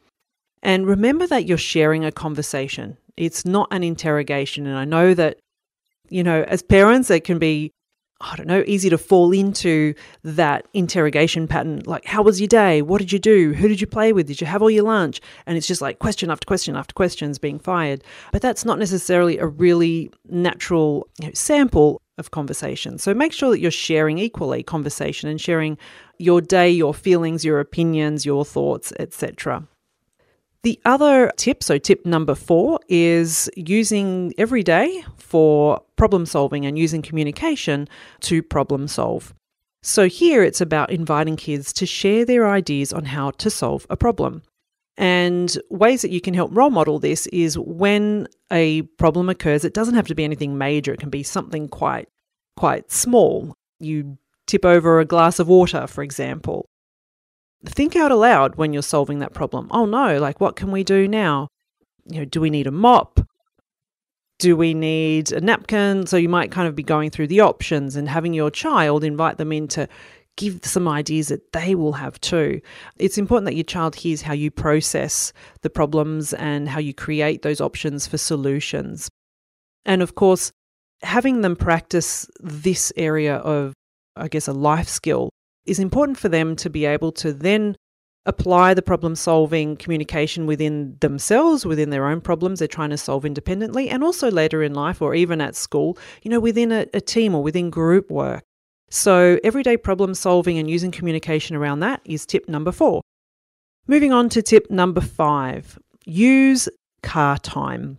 And 0.62 0.86
remember 0.86 1.26
that 1.28 1.46
you're 1.46 1.56
sharing 1.56 2.04
a 2.04 2.12
conversation. 2.12 2.98
It's 3.16 3.46
not 3.46 3.66
an 3.70 3.82
interrogation. 3.82 4.66
And 4.66 4.76
I 4.76 4.84
know 4.84 5.14
that, 5.14 5.38
you 6.10 6.22
know, 6.22 6.42
as 6.42 6.62
parents, 6.62 7.08
it 7.08 7.24
can 7.24 7.38
be 7.38 7.72
I 8.22 8.36
don't 8.36 8.46
know, 8.46 8.62
easy 8.66 8.90
to 8.90 8.98
fall 8.98 9.32
into 9.32 9.94
that 10.24 10.66
interrogation 10.74 11.48
pattern. 11.48 11.82
Like, 11.86 12.04
how 12.04 12.22
was 12.22 12.40
your 12.40 12.48
day? 12.48 12.82
What 12.82 12.98
did 12.98 13.12
you 13.12 13.18
do? 13.18 13.54
Who 13.54 13.66
did 13.66 13.80
you 13.80 13.86
play 13.86 14.12
with? 14.12 14.26
Did 14.26 14.40
you 14.40 14.46
have 14.46 14.60
all 14.60 14.70
your 14.70 14.84
lunch? 14.84 15.22
And 15.46 15.56
it's 15.56 15.66
just 15.66 15.80
like 15.80 16.00
question 16.00 16.30
after 16.30 16.44
question 16.44 16.76
after 16.76 16.92
questions 16.92 17.38
being 17.38 17.58
fired. 17.58 18.04
But 18.30 18.42
that's 18.42 18.64
not 18.64 18.78
necessarily 18.78 19.38
a 19.38 19.46
really 19.46 20.10
natural 20.28 21.08
you 21.18 21.28
know, 21.28 21.32
sample 21.34 22.02
of 22.18 22.30
conversation. 22.30 22.98
So 22.98 23.14
make 23.14 23.32
sure 23.32 23.50
that 23.50 23.60
you're 23.60 23.70
sharing 23.70 24.18
equally 24.18 24.62
conversation 24.62 25.28
and 25.28 25.40
sharing 25.40 25.78
your 26.18 26.42
day, 26.42 26.70
your 26.70 26.92
feelings, 26.92 27.44
your 27.44 27.58
opinions, 27.58 28.26
your 28.26 28.44
thoughts, 28.44 28.92
etc. 28.98 29.66
The 30.62 30.78
other 30.84 31.32
tip, 31.36 31.62
so 31.62 31.78
tip 31.78 32.04
number 32.04 32.34
four, 32.34 32.80
is 32.88 33.48
using 33.56 34.34
every 34.36 34.62
day 34.62 35.04
for 35.16 35.82
problem 35.96 36.26
solving 36.26 36.66
and 36.66 36.78
using 36.78 37.00
communication 37.00 37.88
to 38.20 38.42
problem 38.42 38.86
solve. 38.86 39.32
So 39.82 40.06
here 40.06 40.42
it's 40.42 40.60
about 40.60 40.90
inviting 40.90 41.36
kids 41.36 41.72
to 41.74 41.86
share 41.86 42.26
their 42.26 42.46
ideas 42.46 42.92
on 42.92 43.06
how 43.06 43.30
to 43.32 43.48
solve 43.48 43.86
a 43.88 43.96
problem. 43.96 44.42
And 44.98 45.56
ways 45.70 46.02
that 46.02 46.10
you 46.10 46.20
can 46.20 46.34
help 46.34 46.50
role 46.52 46.68
model 46.68 46.98
this 46.98 47.26
is 47.28 47.58
when 47.58 48.28
a 48.52 48.82
problem 48.98 49.30
occurs, 49.30 49.64
it 49.64 49.72
doesn't 49.72 49.94
have 49.94 50.08
to 50.08 50.14
be 50.14 50.24
anything 50.24 50.58
major, 50.58 50.92
it 50.92 51.00
can 51.00 51.08
be 51.08 51.22
something 51.22 51.68
quite 51.68 52.08
quite 52.56 52.92
small. 52.92 53.54
You 53.78 54.18
tip 54.46 54.66
over 54.66 55.00
a 55.00 55.06
glass 55.06 55.38
of 55.38 55.48
water, 55.48 55.86
for 55.86 56.02
example, 56.02 56.68
think 57.66 57.96
out 57.96 58.12
aloud 58.12 58.56
when 58.56 58.72
you're 58.72 58.82
solving 58.82 59.18
that 59.18 59.34
problem. 59.34 59.68
Oh 59.70 59.84
no, 59.84 60.18
like 60.18 60.40
what 60.40 60.56
can 60.56 60.70
we 60.70 60.84
do 60.84 61.06
now? 61.06 61.48
You 62.06 62.20
know, 62.20 62.24
do 62.24 62.40
we 62.40 62.50
need 62.50 62.66
a 62.66 62.72
mop? 62.72 63.20
Do 64.38 64.56
we 64.56 64.72
need 64.72 65.32
a 65.32 65.40
napkin? 65.40 66.06
So 66.06 66.16
you 66.16 66.28
might 66.28 66.50
kind 66.50 66.66
of 66.66 66.74
be 66.74 66.82
going 66.82 67.10
through 67.10 67.26
the 67.26 67.40
options 67.40 67.96
and 67.96 68.08
having 68.08 68.32
your 68.32 68.50
child 68.50 69.04
invite 69.04 69.36
them 69.36 69.52
in 69.52 69.68
to 69.68 69.88
give 70.36 70.60
some 70.64 70.88
ideas 70.88 71.28
that 71.28 71.52
they 71.52 71.74
will 71.74 71.92
have 71.92 72.18
too. 72.22 72.60
It's 72.96 73.18
important 73.18 73.44
that 73.46 73.56
your 73.56 73.64
child 73.64 73.94
hears 73.94 74.22
how 74.22 74.32
you 74.32 74.50
process 74.50 75.34
the 75.60 75.68
problems 75.68 76.32
and 76.32 76.68
how 76.68 76.80
you 76.80 76.94
create 76.94 77.42
those 77.42 77.60
options 77.60 78.06
for 78.06 78.16
solutions. 78.16 79.10
And 79.84 80.00
of 80.00 80.14
course, 80.14 80.50
having 81.02 81.42
them 81.42 81.56
practice 81.56 82.26
this 82.40 82.92
area 82.96 83.36
of, 83.36 83.74
I 84.16 84.28
guess, 84.28 84.48
a 84.48 84.52
life 84.52 84.88
skill 84.88 85.30
is 85.66 85.78
important 85.78 86.18
for 86.18 86.28
them 86.28 86.56
to 86.56 86.70
be 86.70 86.84
able 86.84 87.12
to 87.12 87.32
then 87.32 87.76
apply 88.26 88.74
the 88.74 88.82
problem 88.82 89.14
solving 89.14 89.76
communication 89.76 90.46
within 90.46 90.96
themselves, 91.00 91.64
within 91.64 91.90
their 91.90 92.06
own 92.06 92.20
problems 92.20 92.58
they're 92.58 92.68
trying 92.68 92.90
to 92.90 92.98
solve 92.98 93.24
independently, 93.24 93.88
and 93.88 94.04
also 94.04 94.30
later 94.30 94.62
in 94.62 94.74
life 94.74 95.00
or 95.00 95.14
even 95.14 95.40
at 95.40 95.56
school, 95.56 95.96
you 96.22 96.30
know, 96.30 96.40
within 96.40 96.70
a, 96.70 96.86
a 96.92 97.00
team 97.00 97.34
or 97.34 97.42
within 97.42 97.70
group 97.70 98.10
work. 98.10 98.42
So, 98.90 99.38
everyday 99.44 99.76
problem 99.76 100.14
solving 100.14 100.58
and 100.58 100.68
using 100.68 100.90
communication 100.90 101.54
around 101.56 101.80
that 101.80 102.00
is 102.04 102.26
tip 102.26 102.48
number 102.48 102.72
four. 102.72 103.02
Moving 103.86 104.12
on 104.12 104.28
to 104.30 104.42
tip 104.42 104.70
number 104.70 105.00
five 105.00 105.78
use 106.04 106.68
car 107.02 107.38
time. 107.38 107.98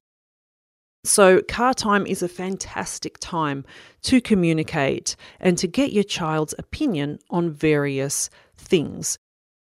So, 1.03 1.41
car 1.41 1.73
time 1.73 2.05
is 2.05 2.21
a 2.21 2.27
fantastic 2.27 3.17
time 3.19 3.65
to 4.03 4.21
communicate 4.21 5.15
and 5.39 5.57
to 5.57 5.67
get 5.67 5.93
your 5.93 6.03
child's 6.03 6.53
opinion 6.59 7.17
on 7.31 7.51
various 7.51 8.29
things. 8.55 9.17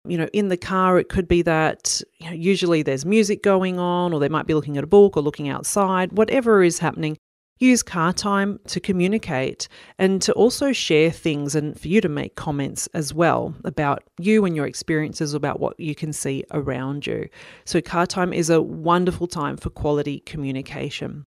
You 0.06 0.18
know, 0.18 0.28
in 0.34 0.50
the 0.50 0.58
car, 0.58 1.00
it 1.00 1.08
could 1.08 1.30
be 1.30 1.42
that 1.44 2.02
you 2.20 2.28
know, 2.30 2.36
usually 2.36 2.82
there's 2.84 3.06
music 3.06 3.44
going 3.44 3.80
on, 3.80 4.12
or 4.12 4.20
they 4.20 4.30
might 4.30 4.48
be 4.48 4.54
looking 4.54 4.78
at 4.78 4.84
a 4.84 4.88
book 4.88 5.16
or 5.16 5.22
looking 5.22 5.48
outside, 5.48 6.12
whatever 6.12 6.64
is 6.64 6.80
happening. 6.80 7.18
Use 7.62 7.84
car 7.84 8.12
time 8.12 8.60
to 8.66 8.80
communicate 8.80 9.68
and 10.00 10.20
to 10.24 10.34
also 10.34 10.72
share 10.72 11.12
things 11.12 11.54
and 11.54 11.80
for 11.80 11.88
you 11.88 12.02
to 12.02 12.10
make 12.10 12.34
comments 12.34 12.88
as 12.96 13.14
well 13.14 13.54
about 13.64 14.02
you 14.20 14.46
and 14.46 14.56
your 14.56 14.66
experiences 14.66 15.36
about 15.36 15.60
what 15.60 15.80
you 15.80 15.94
can 15.94 16.12
see 16.12 16.44
around 16.54 17.06
you. 17.06 17.30
So, 17.66 17.80
car 17.80 18.08
time 18.08 18.34
is 18.34 18.50
a 18.50 18.64
wonderful 18.64 19.28
time 19.28 19.58
for 19.58 19.70
quality 19.70 20.22
communication. 20.22 21.24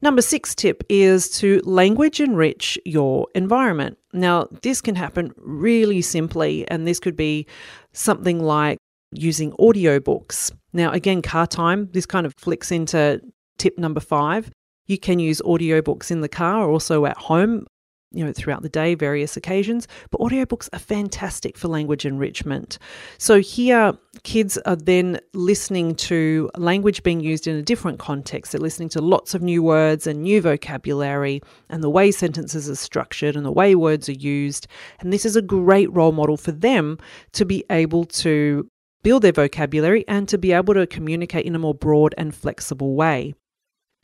Number 0.00 0.20
six 0.20 0.52
tip 0.56 0.82
is 0.88 1.30
to 1.38 1.60
language 1.64 2.18
enrich 2.18 2.76
your 2.84 3.28
environment. 3.36 3.98
Now, 4.12 4.48
this 4.62 4.80
can 4.80 4.96
happen 4.96 5.32
really 5.36 6.02
simply, 6.02 6.66
and 6.66 6.88
this 6.88 6.98
could 6.98 7.14
be 7.14 7.46
something 7.92 8.42
like 8.42 8.78
using 9.12 9.52
audiobooks. 9.52 10.50
Now, 10.72 10.90
again, 10.90 11.22
car 11.22 11.46
time, 11.46 11.88
this 11.92 12.04
kind 12.04 12.26
of 12.26 12.34
flicks 12.34 12.72
into 12.72 13.20
tip 13.58 13.78
number 13.78 14.00
five. 14.00 14.50
You 14.86 14.98
can 14.98 15.18
use 15.18 15.40
audiobooks 15.42 16.10
in 16.10 16.20
the 16.20 16.28
car 16.28 16.62
or 16.64 16.70
also 16.70 17.06
at 17.06 17.16
home, 17.16 17.66
you 18.10 18.24
know, 18.24 18.32
throughout 18.32 18.62
the 18.62 18.68
day, 18.68 18.94
various 18.94 19.36
occasions. 19.36 19.88
But 20.10 20.20
audiobooks 20.20 20.68
are 20.72 20.78
fantastic 20.78 21.56
for 21.56 21.68
language 21.68 22.04
enrichment. 22.04 22.78
So 23.18 23.40
here, 23.40 23.94
kids 24.22 24.58
are 24.58 24.76
then 24.76 25.18
listening 25.32 25.94
to 25.94 26.50
language 26.56 27.02
being 27.02 27.20
used 27.20 27.46
in 27.46 27.56
a 27.56 27.62
different 27.62 27.98
context. 27.98 28.52
They're 28.52 28.60
listening 28.60 28.90
to 28.90 29.00
lots 29.00 29.34
of 29.34 29.42
new 29.42 29.62
words 29.62 30.06
and 30.06 30.22
new 30.22 30.42
vocabulary 30.42 31.40
and 31.70 31.82
the 31.82 31.90
way 31.90 32.10
sentences 32.10 32.68
are 32.68 32.76
structured 32.76 33.36
and 33.36 33.46
the 33.46 33.52
way 33.52 33.74
words 33.74 34.08
are 34.08 34.12
used. 34.12 34.66
And 35.00 35.12
this 35.12 35.24
is 35.24 35.36
a 35.36 35.42
great 35.42 35.90
role 35.92 36.12
model 36.12 36.36
for 36.36 36.52
them 36.52 36.98
to 37.32 37.44
be 37.44 37.64
able 37.70 38.04
to 38.06 38.68
build 39.02 39.22
their 39.22 39.32
vocabulary 39.32 40.04
and 40.06 40.28
to 40.28 40.38
be 40.38 40.52
able 40.52 40.74
to 40.74 40.86
communicate 40.86 41.44
in 41.44 41.54
a 41.54 41.58
more 41.58 41.74
broad 41.74 42.14
and 42.18 42.34
flexible 42.34 42.94
way. 42.94 43.34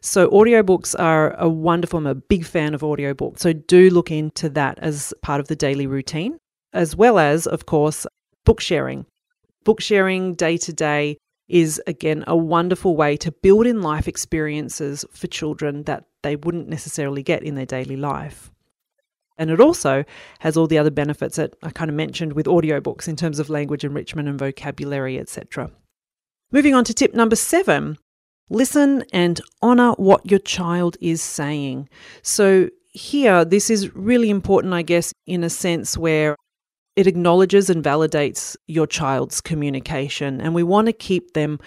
So, 0.00 0.28
audiobooks 0.28 0.95
are 0.99 1.35
a 1.35 1.49
wonderful, 1.49 1.99
I'm 1.99 2.07
a 2.07 2.14
big 2.14 2.45
fan 2.45 2.73
of 2.73 2.83
audiobooks. 2.83 3.40
So, 3.40 3.52
do 3.52 3.90
look 3.90 4.12
into 4.12 4.49
that 4.50 4.78
as 4.78 5.12
part 5.23 5.40
of 5.40 5.49
the 5.49 5.57
daily 5.57 5.87
routine, 5.88 6.38
as 6.73 6.95
well 6.95 7.19
as, 7.19 7.47
of 7.49 7.67
course, 7.67 8.07
book 8.45 8.61
sharing. 8.61 9.07
Book 9.64 9.81
sharing 9.81 10.35
day 10.35 10.57
to 10.59 10.73
day 10.73 11.19
is, 11.49 11.83
again, 11.87 12.23
a 12.28 12.37
wonderful 12.37 12.95
way 12.95 13.17
to 13.17 13.33
build 13.33 13.67
in 13.67 13.83
life 13.83 14.07
experiences 14.07 15.05
for 15.11 15.26
children 15.26 15.83
that 15.85 16.05
they 16.23 16.37
wouldn't 16.37 16.69
necessarily 16.69 17.23
get 17.23 17.43
in 17.43 17.57
their 17.57 17.67
daily 17.67 17.97
life. 17.97 18.52
And 19.37 19.50
it 19.50 19.61
also 19.61 20.05
has 20.40 20.57
all 20.57 20.67
the 20.67 20.78
other 20.78 20.90
benefits 20.90 21.37
that 21.37 21.55
I 21.62 21.71
kind 21.71 21.88
of 21.88 21.95
mentioned 21.97 22.35
with 22.35 22.47
audiobooks 22.47 23.09
in 23.09 23.17
terms 23.17 23.38
of 23.38 23.50
language 23.50 23.85
enrichment 23.85 24.28
and 24.28 24.38
vocabulary, 24.38 25.19
etc. 25.19 25.71
Moving 26.52 26.75
on 26.75 26.85
to 26.85 26.95
tip 26.95 27.14
number 27.14 27.37
seven 27.37 27.99
Listen 28.50 29.05
and 29.12 29.40
honor 29.62 29.93
what 29.93 30.28
your 30.31 30.40
child 30.40 30.97
is 31.00 31.21
saying. 31.21 31.88
So, 32.23 32.71
here, 32.90 33.45
this 33.45 33.71
is 33.71 33.95
really 33.95 34.31
important, 34.31 34.73
I 34.73 34.83
guess, 34.83 35.12
in 35.26 35.45
a 35.45 35.50
sense 35.50 35.97
where 35.97 36.35
it 36.97 37.07
acknowledges 37.07 37.71
and 37.71 37.85
validates 37.85 38.57
your 38.67 38.87
child's 38.87 39.40
communication. 39.40 40.40
And 40.40 40.55
we 40.55 40.64
want 40.64 40.87
to 40.87 40.93
keep 40.93 41.35
them 41.35 41.61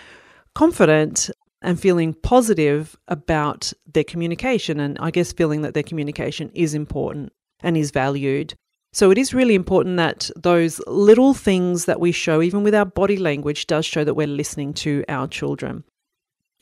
confident 0.56 1.30
and 1.62 1.80
feeling 1.80 2.14
positive 2.14 2.98
about 3.08 3.72
their 3.94 4.04
communication. 4.04 4.80
And 4.80 4.98
I 5.00 5.12
guess 5.12 5.32
feeling 5.32 5.62
that 5.62 5.74
their 5.74 5.84
communication 5.84 6.52
is 6.54 6.74
important 6.74 7.32
and 7.62 7.78
is 7.78 7.92
valued. 7.92 8.56
So 8.92 9.10
it 9.10 9.18
is 9.18 9.34
really 9.34 9.56
important 9.56 9.96
that 9.98 10.30
those 10.36 10.82
little 10.86 11.34
things 11.34 11.86
that 11.86 12.02
we 12.02 12.12
show, 12.12 12.42
even 12.42 12.64
with 12.64 12.76
our 12.76 12.86
body 12.86 13.16
language, 13.16 13.68
does 13.68 13.86
show 13.86 14.04
that 14.04 14.16
we're 14.16 14.28
listening 14.28 14.74
to 14.74 15.06
our 15.08 15.28
children. 15.28 15.86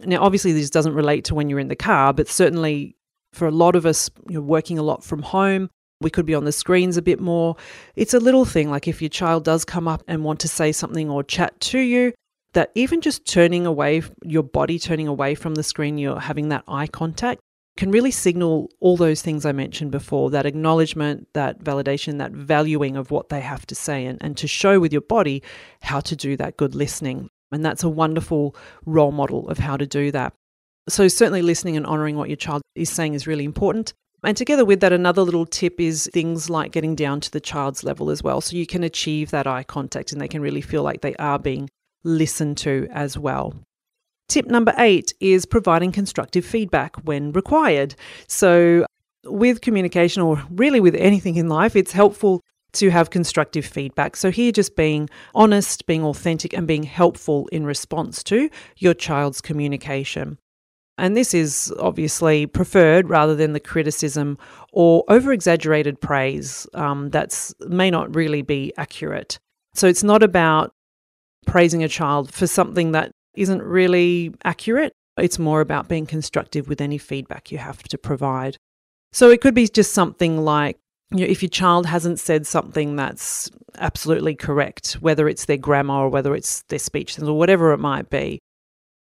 Now, 0.02 0.22
obviously, 0.24 0.54
this 0.54 0.70
doesn't 0.70 0.94
relate 0.94 1.26
to 1.26 1.36
when 1.36 1.50
you're 1.50 1.60
in 1.60 1.68
the 1.68 1.76
car, 1.76 2.14
but 2.14 2.28
certainly 2.28 2.96
for 3.34 3.48
a 3.48 3.52
lot 3.52 3.76
of 3.76 3.86
us, 3.86 4.10
you're 4.30 4.42
working 4.42 4.80
a 4.80 4.84
lot 4.84 5.04
from 5.04 5.22
home. 5.22 5.70
We 6.02 6.10
could 6.10 6.26
be 6.26 6.36
on 6.36 6.46
the 6.46 6.52
screens 6.52 6.96
a 6.96 7.02
bit 7.02 7.20
more. 7.20 7.58
It's 7.96 8.14
a 8.14 8.20
little 8.20 8.46
thing 8.46 8.70
like 8.70 8.88
if 8.88 9.02
your 9.02 9.10
child 9.10 9.44
does 9.44 9.66
come 9.66 9.88
up 9.88 10.04
and 10.08 10.24
want 10.24 10.40
to 10.42 10.48
say 10.48 10.72
something 10.72 11.10
or 11.10 11.24
chat 11.24 11.60
to 11.62 11.80
you, 11.80 12.14
that 12.54 12.72
even 12.76 13.02
just 13.02 13.26
turning 13.26 13.66
away, 13.66 14.02
your 14.24 14.44
body 14.44 14.80
turning 14.80 15.08
away 15.08 15.36
from 15.36 15.56
the 15.56 15.64
screen, 15.64 15.98
you're 15.98 16.20
having 16.20 16.50
that 16.50 16.64
eye 16.68 16.88
contact 16.88 17.42
can 17.80 17.92
really 17.92 18.12
signal 18.12 18.70
all 18.82 18.98
those 18.98 19.22
things 19.22 19.46
I 19.46 19.54
mentioned 19.54 19.90
before 19.90 20.30
that 20.32 20.46
acknowledgement, 20.46 21.30
that 21.34 21.64
validation, 21.64 22.18
that 22.18 22.34
valuing 22.34 22.98
of 22.98 23.10
what 23.10 23.30
they 23.30 23.40
have 23.40 23.66
to 23.68 23.76
say, 23.76 24.06
and, 24.06 24.18
and 24.22 24.36
to 24.38 24.48
show 24.48 24.82
with 24.82 24.92
your 24.92 25.02
body 25.02 25.42
how 25.82 26.02
to 26.02 26.16
do 26.16 26.36
that 26.38 26.58
good 26.58 26.76
listening. 26.76 27.30
And 27.52 27.66
that's 27.66 27.84
a 27.84 27.90
wonderful 27.90 28.56
role 28.86 29.12
model 29.12 29.50
of 29.50 29.58
how 29.58 29.78
to 29.78 29.86
do 29.86 30.12
that. 30.12 30.34
So, 30.88 31.08
certainly 31.08 31.42
listening 31.42 31.78
and 31.78 31.86
honoring 31.86 32.16
what 32.16 32.30
your 32.30 32.36
child 32.36 32.62
is 32.76 32.90
saying 32.90 33.14
is 33.14 33.28
really 33.28 33.46
important. 33.46 33.94
And 34.24 34.36
together 34.36 34.66
with 34.66 34.82
that, 34.82 34.92
another 34.92 35.22
little 35.22 35.46
tip 35.46 35.80
is 35.80 36.10
things 36.14 36.50
like 36.50 36.72
getting 36.72 36.96
down 36.96 37.22
to 37.22 37.32
the 37.32 37.40
child's 37.40 37.84
level 37.84 38.10
as 38.10 38.22
well. 38.22 38.42
So 38.42 38.58
you 38.58 38.66
can 38.66 38.84
achieve 38.84 39.32
that 39.32 39.48
eye 39.48 39.64
contact 39.64 40.12
and 40.12 40.20
they 40.20 40.28
can 40.28 40.42
really 40.42 40.62
feel 40.62 40.84
like 40.84 41.02
they 41.02 41.16
are 41.16 41.40
being 41.40 41.70
listened 42.04 42.58
to 42.58 42.88
as 42.92 43.18
well. 43.18 43.54
Tip 44.28 44.46
number 44.48 44.74
eight 44.78 45.14
is 45.20 45.46
providing 45.46 45.92
constructive 45.92 46.46
feedback 46.46 46.96
when 46.98 47.32
required. 47.32 47.96
So, 48.28 48.86
with 49.26 49.62
communication, 49.62 50.22
or 50.22 50.42
really 50.52 50.80
with 50.80 50.96
anything 50.96 51.36
in 51.36 51.50
life, 51.50 51.76
it's 51.76 51.92
helpful 51.92 52.42
to 52.74 52.90
have 52.90 53.10
constructive 53.10 53.66
feedback. 53.66 54.16
So, 54.16 54.32
here 54.32 54.52
just 54.52 54.76
being 54.76 55.10
honest, 55.34 55.86
being 55.86 56.04
authentic, 56.04 56.54
and 56.54 56.68
being 56.68 56.84
helpful 56.84 57.48
in 57.52 57.66
response 57.66 58.24
to 58.24 58.50
your 58.78 58.94
child's 58.94 59.42
communication. 59.42 60.38
And 60.98 61.16
this 61.16 61.34
is 61.34 61.74
obviously 61.80 62.46
preferred 62.46 63.10
rather 63.10 63.34
than 63.34 63.54
the 63.54 63.60
criticism 63.60 64.38
or 64.74 65.06
over 65.08 65.32
exaggerated 65.32 66.02
praise 66.02 66.68
um, 66.74 67.10
that 67.12 67.54
may 67.62 67.90
not 67.90 68.14
really 68.14 68.42
be 68.42 68.74
accurate. 68.78 69.40
So, 69.74 69.88
it's 69.88 70.04
not 70.04 70.24
about 70.24 70.72
praising 71.48 71.84
a 71.84 71.90
child 71.90 72.34
for 72.34 72.48
something 72.48 72.92
that 72.92 73.12
isn't 73.36 73.64
really 73.64 74.34
accurate. 74.44 74.94
It's 75.18 75.40
more 75.40 75.62
about 75.62 75.88
being 75.88 76.06
constructive 76.06 76.68
with 76.68 76.82
any 76.82 76.98
feedback 76.98 77.52
you 77.52 77.58
have 77.58 77.84
to 77.84 77.98
provide. 77.98 78.58
So, 79.12 79.32
it 79.32 79.42
could 79.42 79.56
be 79.56 79.68
just 79.68 79.94
something 79.94 80.38
like, 80.38 80.78
you 81.12 81.26
know, 81.26 81.32
if 81.32 81.42
your 81.42 81.50
child 81.50 81.86
hasn't 81.86 82.20
said 82.20 82.46
something 82.46 82.96
that's 82.96 83.50
absolutely 83.78 84.36
correct, 84.36 84.94
whether 84.94 85.28
it's 85.28 85.46
their 85.46 85.58
grammar 85.58 85.96
or 85.96 86.10
whether 86.10 86.36
it's 86.36 86.62
their 86.64 86.80
speech 86.80 87.18
or 87.20 87.34
whatever 87.34 87.74
it 87.74 87.80
might 87.80 88.10
be, 88.10 88.40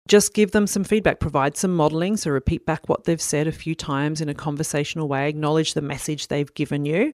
just 0.07 0.33
give 0.33 0.51
them 0.51 0.67
some 0.67 0.83
feedback, 0.83 1.19
provide 1.19 1.57
some 1.57 1.75
modeling. 1.75 2.15
So 2.15 2.31
repeat 2.31 2.65
back 2.65 2.87
what 2.87 3.05
they've 3.05 3.21
said 3.21 3.47
a 3.47 3.51
few 3.51 3.75
times 3.75 4.21
in 4.21 4.29
a 4.29 4.35
conversational 4.35 5.07
way, 5.07 5.27
acknowledge 5.27 5.73
the 5.73 5.81
message 5.81 6.27
they've 6.27 6.53
given 6.53 6.85
you, 6.85 7.11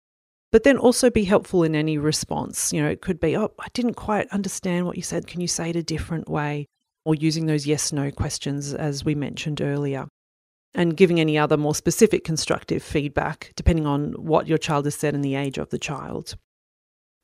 but 0.51 0.63
then 0.63 0.77
also 0.77 1.09
be 1.09 1.23
helpful 1.23 1.63
in 1.63 1.75
any 1.75 1.97
response. 1.97 2.73
You 2.73 2.83
know, 2.83 2.89
it 2.89 3.01
could 3.01 3.19
be, 3.19 3.37
oh, 3.37 3.53
I 3.59 3.67
didn't 3.73 3.95
quite 3.95 4.27
understand 4.29 4.85
what 4.85 4.97
you 4.97 5.03
said. 5.03 5.27
Can 5.27 5.41
you 5.41 5.47
say 5.47 5.69
it 5.69 5.75
a 5.77 5.83
different 5.83 6.29
way? 6.29 6.67
Or 7.05 7.15
using 7.15 7.47
those 7.47 7.65
yes 7.65 7.91
no 7.91 8.11
questions 8.11 8.73
as 8.73 9.03
we 9.03 9.15
mentioned 9.15 9.59
earlier 9.59 10.07
and 10.75 10.97
giving 10.97 11.19
any 11.19 11.37
other 11.37 11.57
more 11.57 11.75
specific 11.75 12.23
constructive 12.23 12.81
feedback 12.81 13.51
depending 13.55 13.85
on 13.85 14.13
what 14.13 14.47
your 14.47 14.57
child 14.57 14.85
has 14.85 14.95
said 14.95 15.13
and 15.13 15.23
the 15.23 15.35
age 15.35 15.57
of 15.57 15.69
the 15.69 15.77
child. 15.77 16.35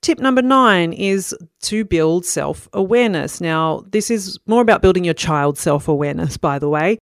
Tip 0.02 0.20
number 0.20 0.42
nine 0.42 0.94
is 0.94 1.36
to 1.64 1.84
build 1.84 2.26
self 2.26 2.70
awareness. 2.72 3.42
Now, 3.42 3.84
this 3.92 4.10
is 4.10 4.40
more 4.46 4.62
about 4.62 4.82
building 4.82 5.04
your 5.04 5.14
child's 5.14 5.60
self 5.60 5.88
awareness, 5.88 6.38
by 6.38 6.58
the 6.58 6.70
way. 6.70 7.00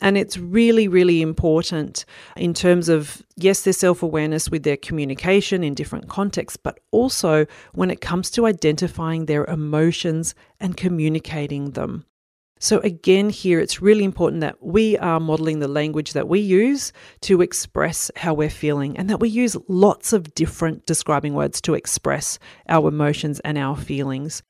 And 0.00 0.18
it's 0.18 0.36
really, 0.36 0.88
really 0.88 1.22
important 1.22 2.04
in 2.36 2.52
terms 2.52 2.88
of, 2.88 3.22
yes, 3.36 3.62
their 3.62 3.72
self 3.72 4.02
awareness 4.02 4.48
with 4.50 4.62
their 4.62 4.76
communication 4.76 5.64
in 5.64 5.74
different 5.74 6.08
contexts, 6.08 6.56
but 6.56 6.78
also 6.92 7.46
when 7.72 7.90
it 7.90 8.00
comes 8.00 8.30
to 8.32 8.46
identifying 8.46 9.26
their 9.26 9.44
emotions 9.46 10.34
and 10.60 10.76
communicating 10.76 11.72
them. 11.72 12.04
So, 12.58 12.78
again, 12.80 13.28
here 13.28 13.60
it's 13.60 13.82
really 13.82 14.04
important 14.04 14.40
that 14.40 14.62
we 14.62 14.96
are 14.98 15.20
modeling 15.20 15.58
the 15.58 15.68
language 15.68 16.14
that 16.14 16.28
we 16.28 16.40
use 16.40 16.90
to 17.20 17.42
express 17.42 18.10
how 18.16 18.32
we're 18.32 18.48
feeling 18.48 18.96
and 18.96 19.10
that 19.10 19.20
we 19.20 19.28
use 19.28 19.56
lots 19.68 20.14
of 20.14 20.34
different 20.34 20.86
describing 20.86 21.34
words 21.34 21.60
to 21.62 21.74
express 21.74 22.38
our 22.68 22.88
emotions 22.88 23.40
and 23.40 23.58
our 23.58 23.76
feelings. 23.76 24.42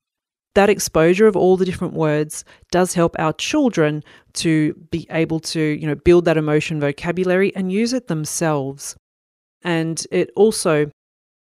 That 0.55 0.71
exposure 0.71 1.27
of 1.27 1.37
all 1.37 1.57
the 1.57 1.65
different 1.65 1.95
words 1.95 2.45
does 2.71 2.95
help 2.95 3.17
our 3.19 3.33
children 3.33 4.05
to 4.35 4.75
be 4.91 5.07
able 5.11 5.41
to, 5.41 5.61
you 5.61 5.87
know, 5.87 5.97
build 5.97 6.27
that 6.27 6.39
emotion 6.39 6.81
vocabulary 6.81 7.55
and 7.57 7.73
use 7.73 7.93
it 7.93 8.07
themselves. 8.07 8.97
And 9.63 10.07
it 10.13 10.31
also 10.37 10.91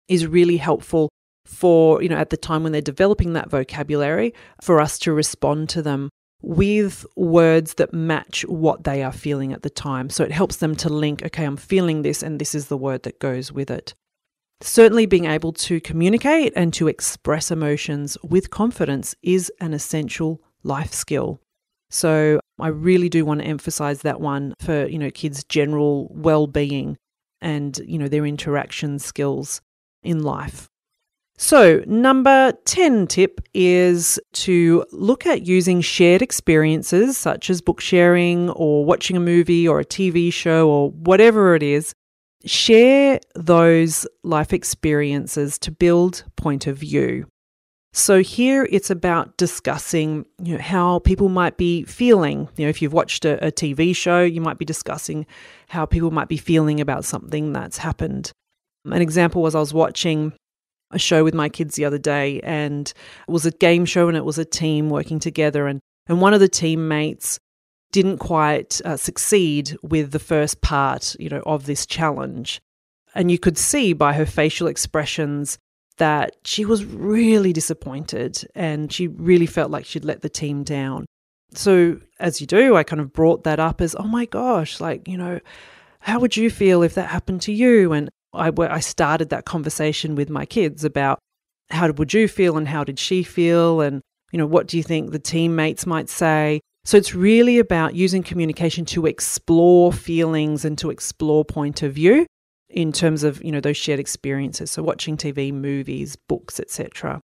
is 0.08 0.26
really 0.26 0.58
helpful 0.58 1.10
for, 1.46 2.02
you 2.02 2.08
know, 2.08 2.16
at 2.16 2.30
the 2.30 2.38
time 2.38 2.64
when 2.64 2.72
they're 2.72 2.82
developing 2.82 3.34
that 3.34 3.50
vocabulary, 3.50 4.34
for 4.62 4.80
us 4.80 4.98
to 5.00 5.12
respond 5.12 5.68
to 5.70 5.82
them 5.82 6.10
with 6.44 7.06
words 7.16 7.76
that 7.76 7.94
match 7.94 8.44
what 8.44 8.84
they 8.84 9.02
are 9.02 9.14
feeling 9.14 9.54
at 9.54 9.64
the 9.64 9.70
time. 9.70 10.10
So 10.10 10.24
it 10.24 10.32
helps 10.32 10.58
them 10.58 10.76
to 10.76 10.90
link, 10.90 11.24
okay, 11.24 11.46
I'm 11.46 11.58
feeling 11.58 12.02
this, 12.02 12.22
and 12.22 12.40
this 12.40 12.54
is 12.54 12.68
the 12.68 12.78
word 12.78 13.04
that 13.04 13.20
goes 13.20 13.52
with 13.52 13.72
it. 13.72 13.96
Certainly, 14.62 15.08
being 15.08 15.26
able 15.26 15.52
to 15.54 15.82
communicate 15.82 16.54
and 16.56 16.74
to 16.74 16.88
express 16.88 17.50
emotions 17.50 18.18
with 18.24 18.50
confidence 18.50 19.16
is 19.22 19.52
an 19.60 19.74
essential 19.74 20.42
life 20.64 20.94
skill. 20.94 21.42
So 21.90 22.40
I 22.60 22.68
really 22.68 23.10
do 23.10 23.26
want 23.26 23.42
to 23.42 23.48
emphasize 23.48 24.02
that 24.02 24.22
one 24.22 24.54
for, 24.60 24.86
you 24.86 25.00
know, 25.00 25.12
kids' 25.12 25.44
general 25.44 26.10
well-being 26.14 26.98
and, 27.42 27.78
you 27.86 27.98
know, 27.98 28.08
their 28.08 28.26
interaction 28.26 29.00
skills 29.00 29.62
in 30.02 30.24
life. 30.24 30.68
So, 31.38 31.84
number 31.88 32.54
10 32.66 33.08
tip 33.08 33.42
is 33.54 34.20
to 34.34 34.86
look 34.92 35.26
at 35.26 35.48
using 35.48 35.82
shared 35.82 36.22
experiences 36.22 37.18
such 37.18 37.50
as 37.50 37.60
book 37.60 37.82
sharing 37.82 38.52
or 38.52 38.86
watching 38.86 39.18
a 39.18 39.20
movie 39.20 39.68
or 39.68 39.80
a 39.80 39.86
TV 39.86 40.32
show 40.32 40.70
or 40.70 40.92
whatever 40.92 41.56
it 41.56 41.64
is. 41.64 41.92
Share 42.46 43.20
those 43.36 44.06
life 44.24 44.54
experiences 44.54 45.58
to 45.60 45.72
build 45.72 46.24
point 46.36 46.68
of 46.68 46.78
view. 46.78 47.26
So 47.94 48.22
here 48.22 48.68
it's 48.72 48.90
about 48.90 49.38
discussing 49.38 50.26
you 50.42 50.56
know, 50.56 50.62
how 50.62 51.00
people 51.00 51.30
might 51.30 51.58
be 51.58 51.84
feeling. 51.84 52.50
You 52.58 52.66
know, 52.66 52.70
if 52.70 52.82
you've 52.82 52.94
watched 52.94 53.24
a, 53.24 53.48
a 53.48 53.52
TV 53.52 53.96
show, 53.96 54.24
you 54.24 54.42
might 54.42 54.58
be 54.58 54.66
discussing 54.66 55.26
how 55.70 55.86
people 55.86 56.12
might 56.12 56.28
be 56.28 56.38
feeling 56.38 56.82
about 56.82 57.06
something 57.06 57.54
that's 57.54 57.78
happened. 57.78 58.32
An 58.86 59.02
example 59.02 59.42
was 59.42 59.56
I 59.56 59.60
was 59.60 59.74
watching 59.74 60.34
a 60.94 61.00
show 61.00 61.24
with 61.24 61.34
my 61.34 61.50
kids 61.50 61.76
the 61.76 61.86
other 61.86 61.98
day, 61.98 62.40
and 62.42 62.94
it 63.28 63.32
was 63.32 63.46
a 63.46 63.52
game 63.52 63.86
show, 63.86 64.08
and 64.08 64.18
it 64.18 64.26
was 64.26 64.38
a 64.38 64.46
team 64.46 64.90
working 64.90 65.20
together, 65.20 65.68
and 65.68 65.80
and 66.08 66.22
one 66.22 66.34
of 66.34 66.40
the 66.40 66.50
teammates 66.50 67.40
didn't 67.92 68.18
quite 68.18 68.82
uh, 68.84 68.98
succeed 68.98 69.78
with 69.84 70.12
the 70.12 70.20
first 70.20 70.62
part, 70.62 71.16
you 71.20 71.30
know, 71.30 71.44
of 71.46 71.66
this 71.66 71.86
challenge, 71.86 72.62
and 73.16 73.30
you 73.32 73.40
could 73.40 73.58
see 73.58 73.94
by 73.94 74.14
her 74.14 74.26
facial 74.26 74.68
expressions 74.68 75.58
that 75.98 76.36
she 76.44 76.66
was 76.66 76.86
really 76.86 77.54
disappointed, 77.54 78.48
and 78.56 78.92
she 78.92 79.08
really 79.08 79.46
felt 79.46 79.72
like 79.72 79.86
she'd 79.86 80.06
let 80.06 80.22
the 80.22 80.30
team 80.30 80.64
down. 80.64 81.06
So, 81.54 82.00
as 82.20 82.42
you 82.42 82.48
do, 82.48 82.76
I 82.76 82.84
kind 82.84 83.00
of 83.00 83.14
brought 83.14 83.44
that 83.44 83.60
up 83.60 83.80
as, 83.80 83.96
oh 83.96 84.08
my 84.08 84.26
gosh, 84.26 84.80
like, 84.80 85.08
you 85.08 85.18
know, 85.18 85.40
how 86.00 86.20
would 86.20 86.36
you 86.36 86.50
feel 86.50 86.82
if 86.82 86.96
that 86.96 87.10
happened 87.10 87.42
to 87.44 87.54
you? 87.54 87.94
And 87.94 88.10
I, 88.34 88.52
I 88.58 88.80
started 88.80 89.30
that 89.30 89.46
conversation 89.46 90.16
with 90.16 90.30
my 90.30 90.46
kids 90.46 90.84
about 90.84 91.20
how 91.70 91.92
would 91.92 92.14
you 92.14 92.28
feel 92.28 92.58
and 92.58 92.68
how 92.68 92.84
did 92.84 93.00
she 93.00 93.24
feel 93.24 93.82
and 93.82 94.02
you 94.32 94.38
know 94.38 94.48
what 94.48 94.68
do 94.68 94.78
you 94.78 94.84
think 94.84 95.12
the 95.12 95.20
teammates 95.20 95.86
might 95.86 96.10
say? 96.10 96.60
So 96.86 96.98
it's 96.98 97.16
really 97.16 97.60
about 97.60 97.96
using 97.96 98.24
communication 98.24 98.84
to 98.86 99.06
explore 99.06 99.94
feelings 99.94 100.66
and 100.66 100.78
to 100.80 100.90
explore 100.90 101.46
point 101.46 101.82
of 101.82 101.94
view 101.94 102.26
in 102.70 102.92
terms 102.92 103.24
of 103.24 103.44
you 103.44 103.52
know 103.52 103.62
those 103.62 103.78
shared 103.78 104.00
experiences. 104.00 104.72
So 104.72 104.84
watching 104.84 105.18
tv 105.18 105.54
movies 105.54 106.16
books 106.28 106.60
etc 106.60 107.22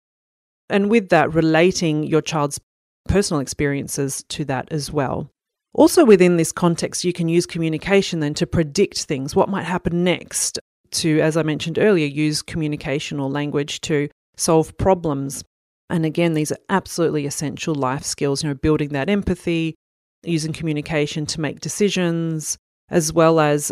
and 0.70 0.90
with 0.90 1.10
that 1.10 1.34
relating 1.34 2.04
your 2.04 2.22
child's 2.22 2.60
personal 3.08 3.42
experiences 3.42 4.24
to 4.30 4.46
that 4.46 4.72
as 4.72 4.92
well. 4.92 5.30
Also 5.74 6.06
within 6.06 6.38
this 6.38 6.52
context 6.52 7.04
you 7.04 7.12
can 7.12 7.28
use 7.28 7.46
communication 7.46 8.22
then 8.22 8.34
to 8.36 8.48
predict 8.48 9.04
things. 9.04 9.36
What 9.36 9.50
might 9.50 9.66
happen 9.66 10.04
next 10.04 10.60
to, 10.94 11.20
as 11.20 11.38
I 11.38 11.44
mentioned 11.44 11.80
earlier, 11.80 12.06
use 12.06 12.42
communication 12.42 13.20
or 13.20 13.30
language 13.30 13.82
to 13.82 14.10
solve 14.38 14.78
problems. 14.78 15.44
And 15.90 16.06
again, 16.06 16.34
these 16.34 16.52
are 16.52 16.58
absolutely 16.70 17.26
essential 17.26 17.76
life 17.76 18.04
skills, 18.04 18.44
you 18.44 18.50
know, 18.50 18.56
building 18.56 18.90
that 18.90 19.10
empathy, 19.10 19.76
using 20.24 20.54
communication 20.54 21.26
to 21.28 21.42
make 21.42 21.60
decisions, 21.60 22.58
as 22.90 23.14
well 23.14 23.40
as, 23.40 23.72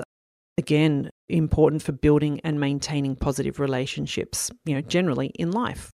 again, 0.58 1.10
important 1.30 1.82
for 1.82 1.94
building 1.94 2.42
and 2.44 2.60
maintaining 2.60 3.16
positive 3.16 3.60
relationships, 3.60 4.52
you 4.66 4.76
know, 4.76 4.82
generally 4.82 5.28
in 5.36 5.52
life. 5.52 5.90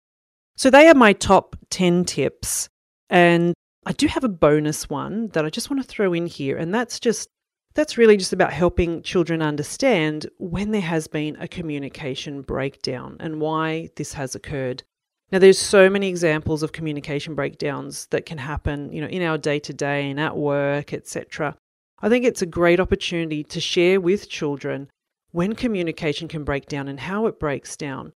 So 0.55 0.69
they 0.69 0.87
are 0.87 0.93
my 0.93 1.13
top 1.13 1.55
10 1.71 2.05
tips. 2.05 2.69
And 3.09 3.53
I 3.85 3.91
do 3.91 4.07
have 4.07 4.23
a 4.23 4.29
bonus 4.29 4.89
one 4.89 5.27
that 5.29 5.45
I 5.45 5.49
just 5.49 5.69
want 5.69 5.81
to 5.81 5.87
throw 5.87 6.13
in 6.13 6.25
here, 6.25 6.57
and 6.57 6.73
that's 6.73 6.99
just 6.99 7.27
that's 7.73 7.97
really 7.97 8.17
just 8.17 8.33
about 8.33 8.53
helping 8.53 9.01
children 9.01 9.41
understand 9.41 10.27
when 10.37 10.71
there 10.71 10.81
has 10.81 11.07
been 11.07 11.35
a 11.39 11.47
communication 11.47 12.41
breakdown 12.41 13.17
and 13.19 13.41
why 13.41 13.89
this 13.95 14.13
has 14.13 14.35
occurred. 14.35 14.83
Now 15.31 15.39
there's 15.39 15.57
so 15.57 15.89
many 15.89 16.09
examples 16.09 16.61
of 16.61 16.71
communication 16.71 17.33
breakdowns 17.33 18.05
that 18.11 18.25
can 18.27 18.37
happen, 18.37 18.91
you 18.93 19.01
know, 19.01 19.07
in 19.07 19.23
our 19.23 19.37
day-to-day 19.37 20.09
and 20.11 20.19
at 20.19 20.37
work, 20.37 20.93
etc. 20.93 21.55
I 22.01 22.09
think 22.09 22.25
it's 22.25 22.43
a 22.43 22.47
great 22.47 22.79
opportunity 22.79 23.43
to 23.45 23.59
share 23.59 23.99
with 23.99 24.29
children 24.29 24.89
when 25.31 25.55
communication 25.55 26.27
can 26.27 26.43
break 26.43 26.67
down 26.67 26.87
and 26.87 26.99
how 26.99 27.25
it 27.25 27.39
breaks 27.39 27.75
down 27.75 28.13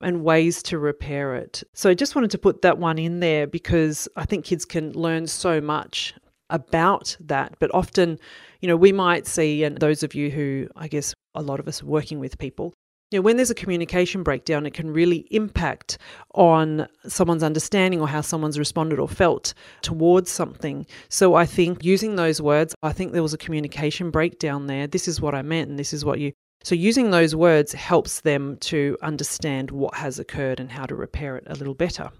and 0.00 0.22
ways 0.22 0.62
to 0.62 0.78
repair 0.78 1.34
it. 1.34 1.64
So 1.74 1.90
I 1.90 1.94
just 1.94 2.14
wanted 2.14 2.30
to 2.30 2.38
put 2.38 2.62
that 2.62 2.78
one 2.78 2.98
in 2.98 3.18
there 3.18 3.48
because 3.48 4.08
I 4.14 4.24
think 4.24 4.44
kids 4.44 4.64
can 4.64 4.92
learn 4.92 5.26
so 5.26 5.60
much 5.60 6.14
about 6.48 7.16
that, 7.20 7.56
but 7.58 7.74
often 7.74 8.18
you 8.60 8.68
know, 8.68 8.76
we 8.76 8.92
might 8.92 9.26
see, 9.26 9.64
and 9.64 9.78
those 9.78 10.02
of 10.02 10.14
you 10.14 10.30
who 10.30 10.68
I 10.76 10.88
guess 10.88 11.14
a 11.34 11.42
lot 11.42 11.60
of 11.60 11.68
us 11.68 11.82
are 11.82 11.86
working 11.86 12.20
with 12.20 12.38
people, 12.38 12.72
you 13.10 13.18
know, 13.18 13.22
when 13.22 13.36
there's 13.36 13.50
a 13.50 13.56
communication 13.56 14.22
breakdown, 14.22 14.66
it 14.66 14.74
can 14.74 14.88
really 14.92 15.26
impact 15.32 15.98
on 16.34 16.86
someone's 17.08 17.42
understanding 17.42 18.00
or 18.00 18.06
how 18.06 18.20
someone's 18.20 18.58
responded 18.58 19.00
or 19.00 19.08
felt 19.08 19.52
towards 19.82 20.30
something. 20.30 20.86
So 21.08 21.34
I 21.34 21.44
think 21.44 21.84
using 21.84 22.14
those 22.14 22.40
words, 22.40 22.72
I 22.84 22.92
think 22.92 23.12
there 23.12 23.22
was 23.22 23.34
a 23.34 23.38
communication 23.38 24.12
breakdown 24.12 24.68
there. 24.68 24.86
This 24.86 25.08
is 25.08 25.20
what 25.20 25.34
I 25.34 25.42
meant, 25.42 25.70
and 25.70 25.78
this 25.78 25.92
is 25.92 26.04
what 26.04 26.20
you. 26.20 26.32
So 26.62 26.76
using 26.76 27.10
those 27.10 27.34
words 27.34 27.72
helps 27.72 28.20
them 28.20 28.58
to 28.58 28.96
understand 29.02 29.72
what 29.72 29.94
has 29.94 30.20
occurred 30.20 30.60
and 30.60 30.70
how 30.70 30.86
to 30.86 30.94
repair 30.94 31.36
it 31.36 31.44
a 31.48 31.54
little 31.54 31.74
better. 31.74 32.10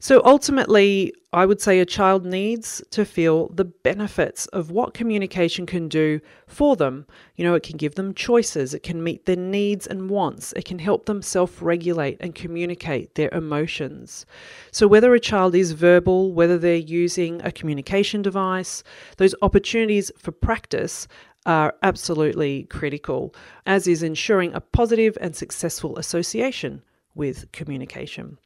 So 0.00 0.22
ultimately, 0.24 1.12
I 1.32 1.44
would 1.44 1.60
say 1.60 1.80
a 1.80 1.84
child 1.84 2.24
needs 2.24 2.80
to 2.92 3.04
feel 3.04 3.48
the 3.48 3.64
benefits 3.64 4.46
of 4.46 4.70
what 4.70 4.94
communication 4.94 5.66
can 5.66 5.88
do 5.88 6.20
for 6.46 6.76
them. 6.76 7.04
You 7.34 7.44
know, 7.44 7.56
it 7.56 7.64
can 7.64 7.76
give 7.76 7.96
them 7.96 8.14
choices, 8.14 8.74
it 8.74 8.84
can 8.84 9.02
meet 9.02 9.26
their 9.26 9.34
needs 9.34 9.88
and 9.88 10.08
wants, 10.08 10.52
it 10.52 10.64
can 10.64 10.78
help 10.78 11.06
them 11.06 11.20
self 11.20 11.60
regulate 11.60 12.16
and 12.20 12.32
communicate 12.32 13.16
their 13.16 13.28
emotions. 13.34 14.24
So, 14.70 14.86
whether 14.86 15.12
a 15.14 15.20
child 15.20 15.56
is 15.56 15.72
verbal, 15.72 16.32
whether 16.32 16.58
they're 16.58 16.76
using 16.76 17.42
a 17.42 17.50
communication 17.50 18.22
device, 18.22 18.84
those 19.16 19.34
opportunities 19.42 20.12
for 20.16 20.30
practice 20.30 21.08
are 21.44 21.74
absolutely 21.82 22.64
critical, 22.64 23.34
as 23.66 23.88
is 23.88 24.04
ensuring 24.04 24.54
a 24.54 24.60
positive 24.60 25.18
and 25.20 25.34
successful 25.34 25.98
association 25.98 26.82
with 27.16 27.50
communication. 27.50 28.38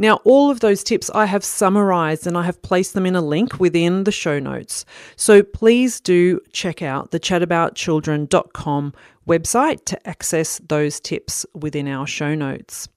Now, 0.00 0.14
all 0.24 0.50
of 0.50 0.60
those 0.60 0.82
tips 0.82 1.10
I 1.14 1.26
have 1.26 1.44
summarized 1.44 2.26
and 2.26 2.38
I 2.38 2.44
have 2.44 2.62
placed 2.62 2.94
them 2.94 3.04
in 3.04 3.14
a 3.14 3.20
link 3.20 3.60
within 3.60 4.04
the 4.04 4.10
show 4.10 4.38
notes. 4.38 4.86
So 5.14 5.42
please 5.42 6.00
do 6.00 6.40
check 6.52 6.80
out 6.80 7.10
the 7.10 7.20
chataboutchildren.com 7.20 8.94
website 9.28 9.84
to 9.84 10.08
access 10.08 10.58
those 10.66 11.00
tips 11.00 11.44
within 11.54 11.86
our 11.86 12.06
show 12.06 12.34
notes. 12.34 12.88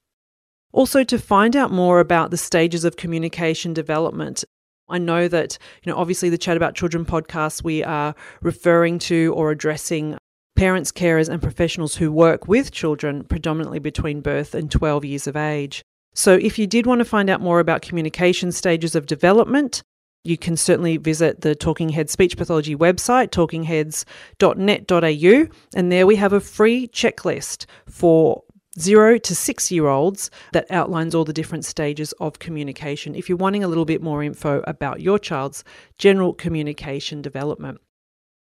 Also, 0.72 1.04
to 1.04 1.20
find 1.20 1.58
out 1.58 1.72
more 1.72 2.00
about 2.00 2.32
the 2.32 2.38
stages 2.38 2.86
of 2.86 2.96
communication 2.96 3.74
development, 3.74 4.46
I 4.88 4.98
know 4.98 5.28
that, 5.28 5.58
you 5.84 5.92
know, 5.92 5.98
obviously 5.98 6.30
the 6.30 6.38
Chat 6.38 6.56
About 6.56 6.74
Children 6.74 7.04
podcast, 7.04 7.66
we 7.66 7.84
are 7.84 8.16
referring 8.42 8.98
to 9.00 9.34
or 9.36 9.52
addressing 9.52 10.18
parents, 10.56 10.94
carers, 10.94 11.28
and 11.28 11.42
professionals 11.42 11.96
who 11.96 12.13
work 12.13 12.48
with 12.48 12.72
children 12.72 13.26
predominantly 13.26 13.80
between 13.80 14.22
birth 14.22 14.56
and 14.56 14.72
12 14.72 15.04
years 15.04 15.28
of 15.28 15.36
age. 15.36 15.84
So, 16.13 16.36
if 16.36 16.60
you 16.60 16.67
did 16.67 16.86
want 16.86 16.99
to 16.99 17.06
find 17.06 17.30
out 17.30 17.41
more 17.41 17.60
about 17.60 17.82
communication 17.82 18.52
stages 18.52 18.95
of 18.95 19.06
development, 19.06 19.82
you 20.23 20.38
can 20.38 20.56
certainly 20.56 20.97
visit 20.97 21.41
the 21.41 21.56
Talking 21.56 21.89
Heads 21.89 22.13
Speech 22.13 22.38
Pathology 22.38 22.76
website, 22.76 23.30
talkingheads.net.au, 23.30 25.47
and 25.76 25.91
there 25.91 26.08
we 26.08 26.15
have 26.15 26.34
a 26.34 26.39
free 26.39 26.88
checklist 26.88 27.65
for 27.89 28.43
zero 28.80 29.17
to 29.19 29.36
six 29.36 29.71
year 29.71 29.88
olds 29.88 30.32
that 30.54 30.65
outlines 30.71 31.13
all 31.13 31.26
the 31.26 31.34
different 31.34 31.65
stages 31.65 32.12
of 32.13 32.39
communication 32.39 33.13
if 33.15 33.30
you're 33.30 33.38
wanting 33.38 33.63
a 33.63 33.67
little 33.67 33.86
bit 33.86 34.02
more 34.02 34.23
info 34.23 34.63
about 34.65 35.02
your 35.02 35.19
child's 35.19 35.63
general 35.97 36.34
communication 36.34 37.21
development. 37.21 37.80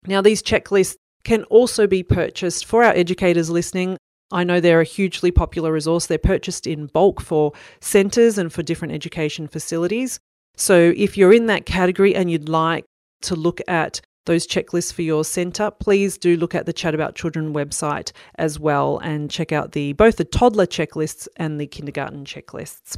Now, 0.06 0.22
these 0.22 0.42
checklists 0.42 0.96
can 1.24 1.44
also 1.44 1.86
be 1.86 2.02
purchased 2.02 2.64
for 2.64 2.84
our 2.84 2.92
educators 2.92 3.50
listening 3.50 3.98
I 4.32 4.44
know 4.44 4.60
they're 4.60 4.80
a 4.80 4.84
hugely 4.84 5.30
popular 5.30 5.72
resource. 5.72 6.06
They're 6.06 6.18
purchased 6.18 6.66
in 6.66 6.86
bulk 6.86 7.20
for 7.20 7.52
centres 7.80 8.38
and 8.38 8.52
for 8.52 8.62
different 8.62 8.94
education 8.94 9.48
facilities. 9.48 10.20
So 10.56 10.92
if 10.96 11.16
you're 11.16 11.32
in 11.32 11.46
that 11.46 11.66
category 11.66 12.14
and 12.14 12.30
you'd 12.30 12.48
like 12.48 12.84
to 13.22 13.34
look 13.34 13.60
at 13.66 14.00
those 14.26 14.46
checklists 14.46 14.92
for 14.92 15.02
your 15.02 15.24
centre, 15.24 15.70
please 15.70 16.18
do 16.18 16.36
look 16.36 16.54
at 16.54 16.66
the 16.66 16.72
Chat 16.72 16.94
About 16.94 17.14
Children 17.14 17.54
website 17.54 18.12
as 18.36 18.60
well 18.60 18.98
and 18.98 19.30
check 19.30 19.52
out 19.52 19.72
the 19.72 19.94
both 19.94 20.16
the 20.16 20.24
toddler 20.24 20.66
checklists 20.66 21.26
and 21.36 21.60
the 21.60 21.66
kindergarten 21.66 22.24
checklists. 22.24 22.96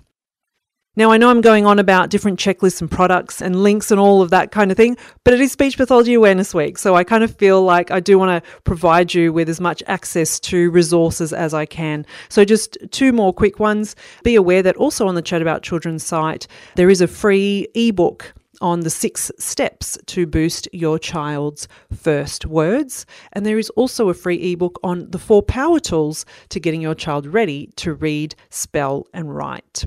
Now, 0.95 1.11
I 1.11 1.17
know 1.17 1.31
I'm 1.31 1.41
going 1.41 1.65
on 1.65 1.79
about 1.79 2.11
different 2.11 2.39
checklists 2.39 2.83
and 2.83 2.91
products 2.91 3.41
and 3.41 3.63
links 3.63 3.91
and 3.91 3.99
all 3.99 4.21
of 4.21 4.29
that 4.29 4.51
kind 4.51 4.71
of 4.71 4.77
thing, 4.77 4.99
but 5.25 5.33
it 5.33 5.41
is 5.41 5.51
Speech 5.51 5.79
Pathology 5.79 6.13
Awareness 6.13 6.53
Week. 6.53 6.77
So 6.77 6.95
I 6.95 7.03
kind 7.03 7.25
of 7.25 7.35
feel 7.35 7.63
like 7.63 7.91
I 7.91 7.99
do 7.99 8.19
want 8.19 8.45
to 8.45 8.51
provide 8.65 9.15
you 9.15 9.33
with 9.33 9.49
as 9.49 9.59
much 9.59 9.83
access 9.87 10.39
to 10.41 10.71
resources 10.71 11.33
as 11.33 11.55
I 11.55 11.65
can. 11.65 12.05
So 12.29 12.45
just 12.45 12.77
two 12.91 13.11
more 13.11 13.33
quick 13.33 13.59
ones. 13.59 13.97
Be 14.23 14.35
aware 14.35 14.63
that 14.63 14.77
also 14.77 15.07
on 15.09 15.15
the 15.15 15.23
Chat 15.23 15.41
About 15.41 15.63
Children 15.63 15.99
site, 15.99 16.47
there 16.77 16.91
is 16.91 17.01
a 17.01 17.09
free 17.09 17.69
ebook 17.75 18.35
on 18.61 18.81
the 18.81 18.91
six 18.91 19.31
steps 19.39 19.97
to 20.09 20.27
boost 20.27 20.69
your 20.75 20.99
child's 20.99 21.69
first 21.91 22.45
words. 22.45 23.07
And 23.33 23.47
there 23.47 23.59
is 23.59 23.71
also 23.71 24.11
a 24.11 24.15
free 24.15 24.53
ebook 24.53 24.79
on 24.85 25.11
the 25.11 25.19
four 25.19 25.43
power 25.43 25.81
tools 25.81 26.27
to 26.51 26.61
getting 26.61 26.83
your 26.83 26.95
child 26.95 27.27
ready 27.27 27.71
to 27.77 27.95
read, 27.95 28.35
spell, 28.51 29.07
and 29.15 29.35
write. 29.35 29.87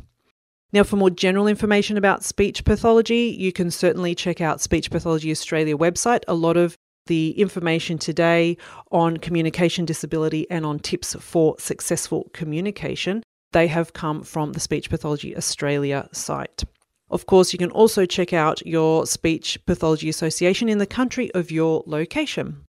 Now, 0.76 0.84
for 0.84 0.98
more 0.98 1.10
general 1.10 1.48
information 1.48 1.96
about 1.96 2.26
speech 2.26 2.66
pathology, 2.66 3.34
you 3.40 3.54
can 3.54 3.72
certainly 3.72 4.14
check 4.14 4.42
out 4.42 4.60
Speech 4.60 4.92
Pathology 4.92 5.32
Australia 5.32 5.78
website. 5.78 6.26
A 6.28 6.34
lot 6.34 6.58
of 6.58 6.76
the 7.06 7.32
information 7.40 7.98
today 7.98 8.58
on 8.92 9.16
communication 9.16 9.86
disability 9.86 10.46
and 10.52 10.66
on 10.66 10.80
tips 10.80 11.16
for 11.18 11.56
successful 11.60 12.30
communication, 12.34 13.24
they 13.54 13.68
have 13.68 13.94
come 13.94 14.22
from 14.22 14.52
the 14.52 14.60
Speech 14.60 14.90
Pathology 14.90 15.34
Australia 15.38 16.10
site. 16.12 16.66
Of 17.10 17.26
course, 17.26 17.54
you 17.54 17.58
can 17.58 17.72
also 17.72 18.06
check 18.06 18.34
out 18.34 18.62
your 18.68 19.06
Speech 19.06 19.58
Pathology 19.66 20.10
Association 20.10 20.68
in 20.68 20.80
the 20.80 20.86
country 20.86 21.34
of 21.34 21.52
your 21.52 21.86
location. 21.86 22.66